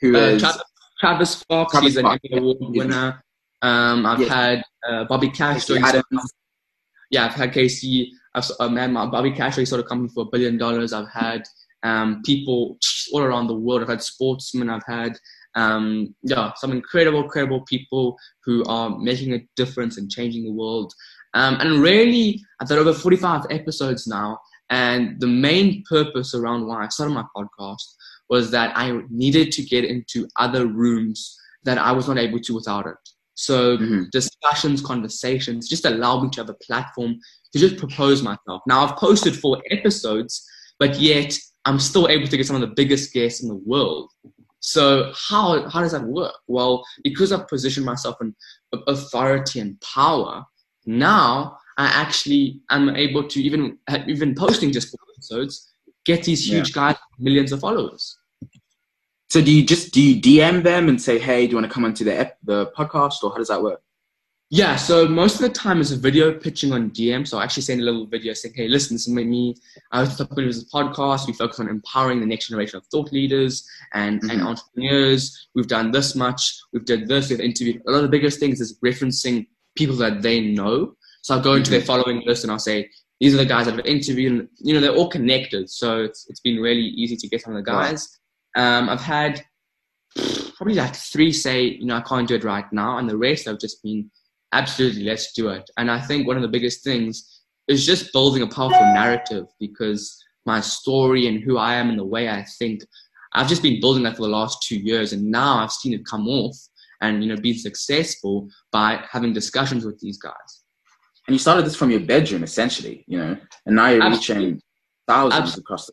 [0.00, 0.62] Who Uh, is Travis,
[1.00, 3.22] Travis Fox, Travis he's an Fox, Emmy Award winner.
[3.62, 4.28] Um, I've Yes.
[4.28, 6.32] had uh, Bobby he's Adams.
[7.10, 8.12] yeah, I've had Casey.
[8.34, 9.60] I've man, my Bobby Castro.
[9.60, 10.92] He sort of company for a billion dollars.
[10.92, 11.42] I've had
[11.84, 12.78] um, people
[13.12, 13.82] all around the world.
[13.82, 14.68] I've had sportsmen.
[14.70, 15.16] I've had
[15.54, 20.92] um, yeah, some incredible, incredible people who are making a difference and changing the world.
[21.34, 24.38] Um, and really, I've done over 45 episodes now.
[24.80, 27.86] And the main purpose around why I started my podcast
[28.30, 31.18] was that I needed to get into other rooms
[31.64, 33.02] that I was not able to without it.
[33.34, 34.10] So Mhm.
[34.10, 37.12] discussions, conversations, just allow me to have a platform
[37.52, 38.60] to just propose myself.
[38.66, 40.32] Now I've posted four episodes,
[40.78, 41.30] but yet
[41.66, 44.10] I'm still able to get some of the biggest guests in the world.
[44.60, 46.36] So how how does that work?
[46.46, 48.34] Well, because I've positioned myself in
[48.94, 50.44] authority and power,
[50.86, 55.72] now I actually am able to even even posting just episodes
[56.04, 56.92] get these huge yeah.
[56.92, 58.18] guys millions of followers.
[59.30, 61.72] So do you just do you DM them and say, hey, do you want to
[61.72, 63.82] come onto the the podcast, or how does that work?
[64.54, 67.26] Yeah, so most of the time it's a video pitching on DM.
[67.26, 69.56] So I actually send a little video saying, hey, listen, this is me.
[69.92, 71.26] I was talking about a podcast.
[71.26, 74.30] We focus on empowering the next generation of thought leaders and, mm-hmm.
[74.30, 75.48] and entrepreneurs.
[75.54, 76.60] We've done this much.
[76.74, 77.30] We've done this.
[77.30, 77.80] We've interviewed.
[77.86, 80.96] A lot of the biggest things is referencing people that they know.
[81.22, 81.78] So I'll go into mm-hmm.
[81.78, 84.32] their following list and I'll say, these are the guys that I've interviewed.
[84.32, 85.70] And, you know, they're all connected.
[85.70, 88.18] So it's, it's been really easy to get some of the guys.
[88.56, 89.44] Um, I've had
[90.56, 92.98] probably like three say, you know, I can't do it right now.
[92.98, 94.10] And the rest have just been
[94.52, 95.70] absolutely, let's do it.
[95.76, 100.22] And I think one of the biggest things is just building a powerful narrative because
[100.44, 102.82] my story and who I am and the way I think,
[103.34, 105.12] I've just been building that for the last two years.
[105.12, 106.56] And now I've seen it come off
[107.00, 110.61] and, you know, be successful by having discussions with these guys.
[111.26, 114.44] And you started this from your bedroom, essentially, you know, and now you're Absolutely.
[114.46, 114.62] reaching
[115.06, 115.60] thousands Absolutely.
[115.60, 115.92] across the.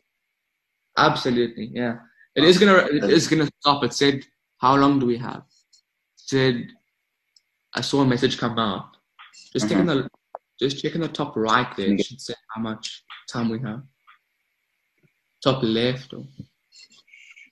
[0.98, 1.96] Absolutely, yeah.
[2.34, 2.78] It is gonna.
[2.90, 3.84] It is gonna stop.
[3.84, 4.24] It said,
[4.58, 6.66] "How long do we have?" It said,
[7.74, 8.96] "I saw a message come out.
[9.52, 10.08] Just checking the,
[10.58, 11.92] just checking the top right there.
[11.92, 13.82] It should say how much time we have.
[15.42, 16.24] Top left or.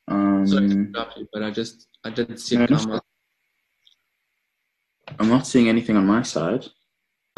[0.09, 0.87] Um, Sorry
[1.33, 3.05] but I just I didn't see out.
[5.19, 6.67] I'm not seeing anything on my side.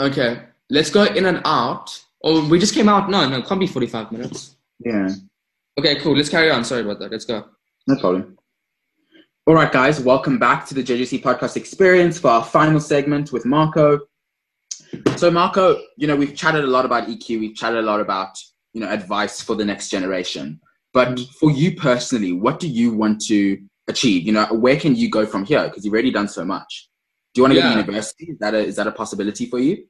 [0.00, 0.40] Okay,
[0.70, 2.02] let's go in and out.
[2.24, 3.10] Oh, we just came out.
[3.10, 4.56] No, no, it can't be 45 minutes.
[4.78, 5.10] Yeah.
[5.78, 6.16] Okay, cool.
[6.16, 6.64] Let's carry on.
[6.64, 7.12] Sorry about that.
[7.12, 7.44] Let's go.
[7.86, 8.38] No problem.
[9.46, 13.44] All right, guys, welcome back to the JJC podcast experience for our final segment with
[13.44, 14.00] Marko.
[15.16, 18.38] So, Marko, you know, we've chatted a lot about EQ, we've chatted a lot about,
[18.72, 20.60] you know, advice for the next generation.
[20.94, 21.24] But mm-hmm.
[21.38, 24.26] for you personally, what do you want to achieve?
[24.26, 25.64] You know, where can you go from here?
[25.64, 26.89] Because you've already done so much.
[27.34, 27.68] Do you want to yeah.
[27.68, 28.26] go to university?
[28.32, 29.84] Is that a, is that a possibility for you?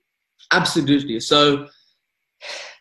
[0.52, 1.20] Absolutely.
[1.20, 1.68] So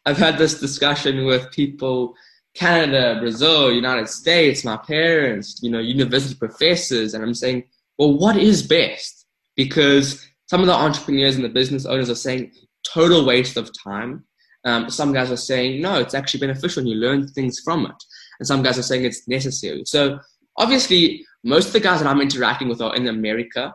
[0.06, 2.14] I've had this discussion with people,
[2.56, 7.64] Canada, Brazil, United States, my parents, you know, university professors, and I'm saying,
[7.98, 9.26] well, what is best?
[9.56, 12.52] Because some of the entrepreneurs and the business owners are saying
[12.86, 14.26] total waste of time.
[14.66, 18.04] Um, some guys are saying, no, it's actually beneficial and you learn things from it.
[18.40, 19.84] And some guys are saying it's necessary.
[19.86, 20.20] So
[20.58, 23.74] obviously, most of the guys that I'm interacting with are in America.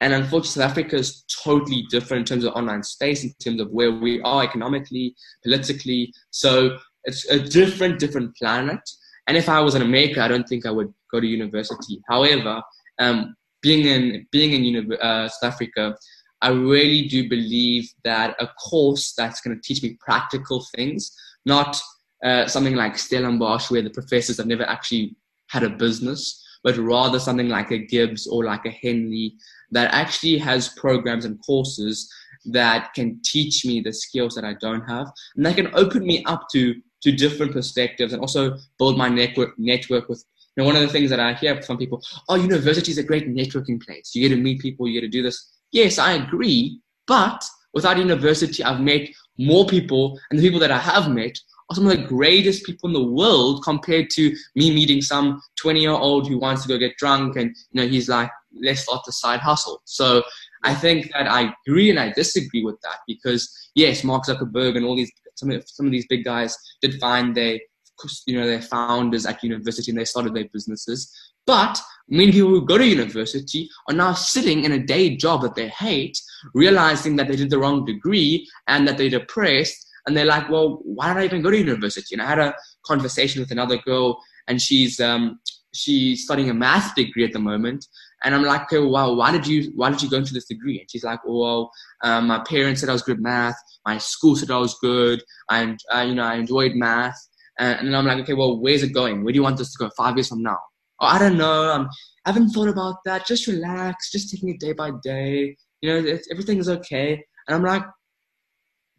[0.00, 3.70] And unfortunately, South Africa is totally different in terms of online space, in terms of
[3.70, 6.12] where we are economically, politically.
[6.30, 8.80] So it's a different, different planet.
[9.26, 12.00] And if I was in America, I don't think I would go to university.
[12.08, 12.62] However,
[12.98, 15.96] um, being in being in uh, South Africa,
[16.42, 21.10] I really do believe that a course that's going to teach me practical things,
[21.46, 21.80] not
[22.22, 25.16] uh, something like Stellenbosch, where the professors have never actually
[25.48, 29.36] had a business, but rather something like a Gibbs or like a Henley
[29.70, 32.10] that actually has programs and courses
[32.46, 36.24] that can teach me the skills that I don't have, and that can open me
[36.24, 40.24] up to to different perspectives and also build my network network with.
[40.56, 43.02] You know, one of the things that I hear from people, oh, university is a
[43.02, 44.14] great networking place.
[44.14, 45.52] You get to meet people, you get to do this.
[45.72, 50.78] Yes, I agree, but without university, I've met more people, and the people that I
[50.78, 51.36] have met
[51.70, 55.80] are some of the greatest people in the world compared to me meeting some 20
[55.80, 59.02] year old who wants to go get drunk and you know he's like let's start
[59.04, 59.80] the side hustle.
[59.84, 60.22] So
[60.62, 64.84] I think that I agree and I disagree with that because yes, Mark Zuckerberg and
[64.84, 67.58] all these some of, some of these big guys did find their
[68.26, 71.12] you know their founders at university and they started their businesses.
[71.46, 75.54] But many people who go to university are now sitting in a day job that
[75.54, 76.18] they hate,
[76.54, 79.83] realizing that they did the wrong degree and that they're depressed.
[80.06, 82.14] And they're like, well, why did I even go to university?
[82.14, 85.40] And I had a conversation with another girl, and she's um,
[85.72, 87.86] she's studying a math degree at the moment,
[88.24, 90.80] and I'm like, okay, well, why did you why did you go into this degree?
[90.80, 91.70] And she's like, well,
[92.02, 93.56] um, my parents said I was good at math.
[93.84, 95.22] My school said I was good.
[95.50, 97.18] And uh, you know, I enjoyed math.
[97.58, 99.22] And, and I'm like, okay, well, where's it going?
[99.22, 100.58] Where do you want this to go five years from now?
[101.00, 101.70] Oh, I don't know.
[101.70, 101.88] Um,
[102.24, 103.26] I haven't thought about that.
[103.26, 104.10] Just relax.
[104.10, 105.56] Just taking it day by day.
[105.82, 107.22] You know, everything is okay.
[107.46, 107.82] And I'm like,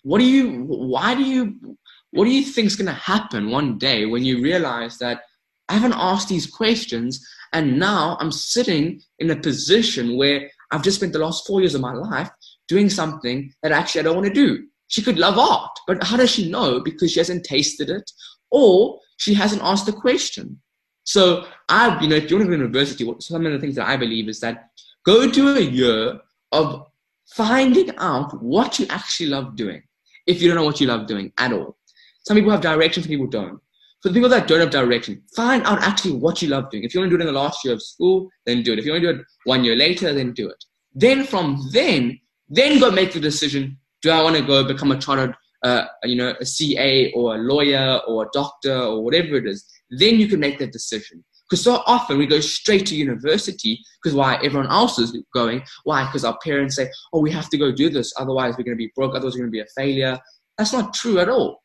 [0.06, 0.66] what do you?
[0.66, 1.78] Why do you?
[2.12, 5.24] What do you think is going to happen one day when you realize that
[5.68, 10.98] I haven't asked these questions and now I'm sitting in a position where I've just
[10.98, 12.30] spent the last four years of my life
[12.68, 14.68] doing something that actually I don't want to do.
[14.90, 16.80] She could love art, but how does she know?
[16.80, 18.10] Because she hasn't tasted it
[18.52, 20.62] or she hasn't asked the question.
[21.04, 23.76] So I, you know, if you want to go to university, some of the things
[23.76, 24.70] that I believe is that
[25.04, 26.20] go to a year
[26.52, 26.86] of
[27.26, 29.82] finding out what you actually love doing.
[30.28, 31.78] If you don't know what you love doing at all,
[32.26, 33.60] some people have direction, some people don't.
[34.02, 36.84] for the people that don't have direction, find out actually what you love doing.
[36.84, 38.80] If you want to do it in the last year of school, then do it.
[38.80, 40.64] If you want to do it one year later, then do it.
[40.94, 42.20] Then from then,
[42.50, 43.78] then go make the decision.
[44.02, 47.38] Do I want to go become a chartered, uh, you know, a CA or a
[47.40, 49.66] lawyer or a doctor or whatever it is?
[49.90, 51.24] Then you can make that decision.
[51.50, 55.64] Because so often we go straight to university because why everyone else is going.
[55.84, 56.06] Why?
[56.06, 58.14] Because our parents say, oh, we have to go do this.
[58.18, 59.14] Otherwise, we're going to be broke.
[59.16, 60.18] Otherwise, we're going to be a failure.
[60.58, 61.62] That's not true at all.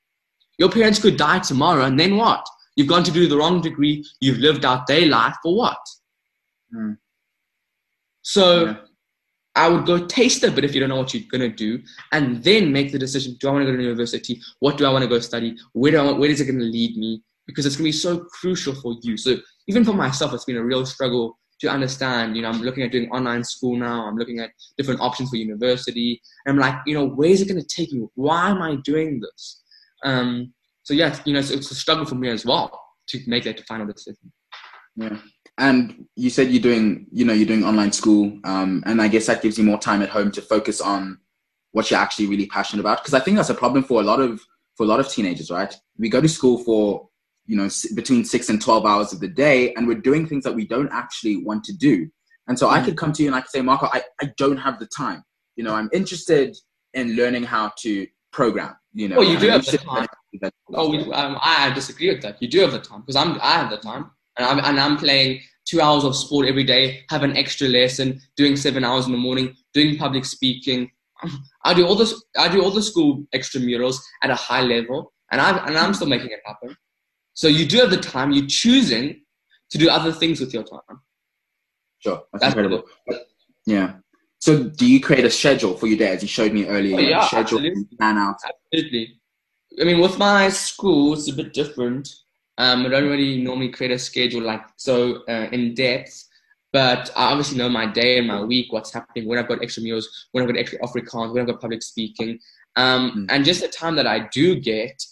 [0.59, 2.45] Your parents could die tomorrow, and then what?
[2.77, 4.05] You've gone to do the wrong degree.
[4.21, 5.79] You've lived out their life for what?
[6.75, 6.99] Mm.
[8.23, 8.77] So Yeah.
[9.57, 11.83] I would go taste a bit if you don't know what you're going to do,
[12.13, 14.41] and then make the decision do I want to go to university?
[14.61, 15.57] What do I want to go study?
[15.73, 17.23] Where, do I want, where is it going to lead me?
[17.47, 19.17] Because it's going to be so crucial for you.
[19.17, 19.39] So
[19.71, 22.35] even for myself, it's been a real struggle to understand.
[22.35, 24.05] You know, I'm looking at doing online school now.
[24.07, 26.21] I'm looking at different options for university.
[26.45, 28.09] And I'm like, you know, where is it going to take me?
[28.17, 29.63] Why am I doing this?
[30.05, 30.53] Um,
[30.83, 32.69] so yeah, you know, it's, it's a struggle for me as well
[33.11, 34.33] to make that final decision.
[34.97, 35.19] Yeah.
[35.59, 39.27] And you said you're doing, you know, you're doing online school, um, and I guess
[39.27, 41.19] that gives you more time at home to focus on
[41.73, 42.99] what you're actually really passionate about.
[42.99, 44.41] Because I think that's a problem for a lot of
[44.77, 45.73] for a lot of teenagers, right?
[45.99, 47.10] We go to school for,
[47.51, 50.55] you know, between six and twelve hours of the day, and we're doing things that
[50.55, 52.09] we don't actually want to do.
[52.47, 54.57] And so I could come to you and I could say, Marko, I, I don't
[54.57, 55.25] have the time.
[55.57, 56.57] You know, I'm interested
[56.95, 58.77] in learning how to program.
[58.93, 60.07] You know, Well, you do have the time.
[60.75, 62.41] Oh, we, um, I disagree with that.
[62.41, 64.97] You do have the time because I'm I have the time, and I'm and I'm
[64.97, 67.01] playing two hours of sport every day.
[67.11, 70.89] Have an extra lesson, doing seven hours in the morning, doing public speaking.
[71.65, 72.15] I do all this.
[72.39, 76.09] I do all the school extramurals at a high level, and I and I'm still
[76.09, 76.77] making it happen.
[77.35, 78.33] So you do have the time.
[78.33, 79.23] You're choosing
[79.71, 81.01] to do other things with your time.
[82.01, 82.85] Sure, that's, That's incredible.
[83.67, 83.95] Yeah.
[84.39, 86.97] So, do you create a schedule for your day, as you showed me earlier?
[86.97, 87.85] Oh, yeah, schedule absolutely.
[87.99, 88.37] plan out.
[88.73, 89.21] Absolutely.
[89.81, 92.09] I mean, with my school, it's a bit different.
[92.57, 96.27] Um, I don't really normally create a schedule like so uh, in depth,
[96.73, 99.83] but I obviously know my day and my week, what's happening, when I've got extra
[99.83, 102.39] meals, when I've got extra Afrikaans, when I've got public speaking,
[102.77, 103.27] um, Mm.
[103.31, 105.03] and just the time that I do get.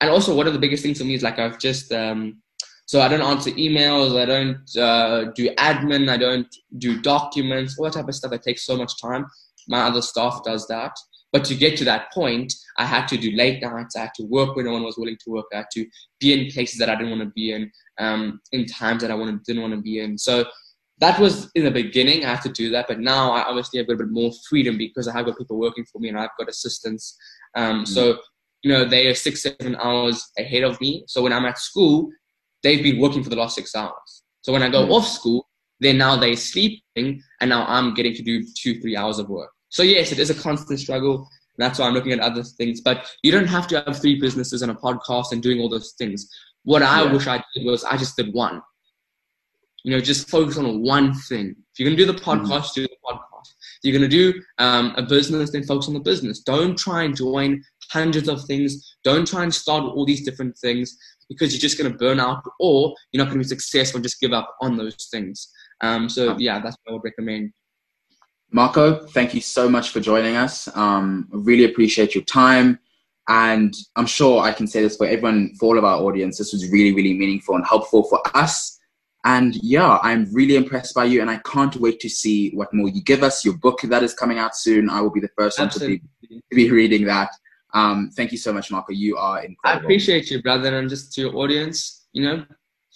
[0.00, 2.42] And also, one of the biggest things for me is like I've just um,
[2.86, 7.84] so I don't answer emails, I don't uh, do admin, I don't do documents, all
[7.86, 9.26] that type of stuff that takes so much time.
[9.68, 10.92] My other staff does that.
[11.32, 13.96] But to get to that point, I had to do late nights.
[13.96, 15.46] I had to work when no one was willing to work.
[15.52, 15.86] I had to
[16.20, 19.14] be in places that I didn't want to be in, um, in times that I
[19.14, 20.16] wanted, didn't want to be in.
[20.16, 20.44] So
[20.98, 22.24] that was in the beginning.
[22.24, 22.86] I had to do that.
[22.86, 25.58] But now I obviously have got a bit more freedom because I have got people
[25.58, 27.16] working for me and I've got assistants.
[27.56, 28.18] Um, So,
[28.64, 31.04] you know, they are six, seven hours ahead of me.
[31.06, 32.08] So when I'm at school,
[32.62, 34.22] they've been working for the last six hours.
[34.40, 34.90] So when I go Mm.
[34.90, 35.46] off school,
[35.80, 39.50] then now they're sleeping and now I'm getting to do two, three hours of work.
[39.68, 41.28] So yes, it is a constant struggle.
[41.58, 42.80] That's why I'm looking at other things.
[42.80, 45.92] But you don't have to have three businesses and a podcast and doing all those
[45.98, 46.26] things.
[46.62, 47.12] What I Yeah.
[47.12, 48.62] wish I did was I just did one.
[49.84, 51.54] You know, just focus on one thing.
[51.72, 53.48] If you're gonna do the podcast, do the podcast.
[53.82, 56.40] If you're gonna do um, a business, then focus on the business.
[56.40, 57.62] Don't try and join
[57.94, 58.96] hundreds of things.
[59.04, 60.96] Don't try and start all these different things
[61.28, 64.00] because you're just gonna burn out or you're not gonna be successful.
[64.00, 65.48] Just give up on those things.
[65.80, 67.52] Um, so yeah, that's what I would recommend.
[68.50, 70.68] Marko, thank you so much for joining us.
[70.76, 72.78] Um, really appreciate your time.
[73.28, 76.38] And I'm sure I can say this for everyone, for all of our audience.
[76.38, 78.78] This was really, really meaningful and helpful for us.
[79.24, 82.90] And yeah, I'm really impressed by you, and I can't wait to see what more
[82.90, 83.42] you give us.
[83.42, 84.90] Your book that is coming out soon.
[84.90, 87.30] I will be the first one to be, to be reading that.
[87.74, 88.92] Um, thank you so much, Marko.
[88.92, 89.80] You are incredible.
[89.80, 92.46] I appreciate you, brother, and just to your audience, you know,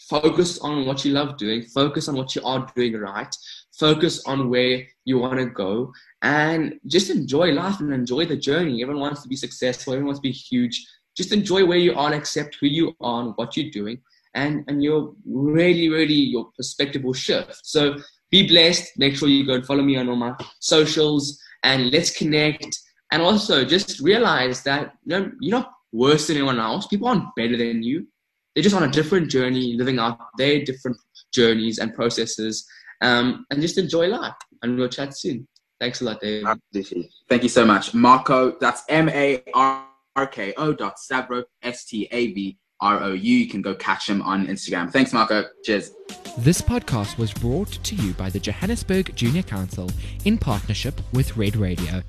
[0.09, 3.35] focus on what you love doing, focus on what you are doing right,
[3.79, 8.81] focus on where you want to go, and just enjoy life and enjoy the journey.
[8.81, 10.87] Everyone wants to be successful, everyone wants to be huge.
[11.17, 14.01] Just enjoy where you are, and accept who you are and what you're doing,
[14.35, 17.61] and and you're really, really your perspective will shift.
[17.65, 17.97] So
[18.31, 18.97] be blessed.
[18.97, 22.79] Make sure you go and follow me on all my socials, and let's connect.
[23.11, 26.87] And also, just realize that you know, you're not worse than anyone else.
[26.87, 28.07] People aren't better than you.
[28.55, 30.97] They're just on a different journey, living out their different
[31.33, 32.67] journeys and processes.
[33.01, 34.35] Um, and just enjoy life.
[34.63, 35.47] And we'll chat soon.
[35.81, 36.45] Thanks a lot, Dave.
[36.45, 37.11] Absolutely.
[37.29, 37.95] Thank you so much.
[37.95, 39.87] Marko, that's M A R
[40.31, 43.35] K O dot Stavrou, S T A V R O U.
[43.37, 44.91] You can go catch him on Instagram.
[44.91, 45.45] Thanks, Marko.
[45.65, 45.93] Cheers.
[46.39, 49.89] This podcast was brought to you by the Johannesburg Junior Council
[50.25, 52.03] in partnership with Red Radio.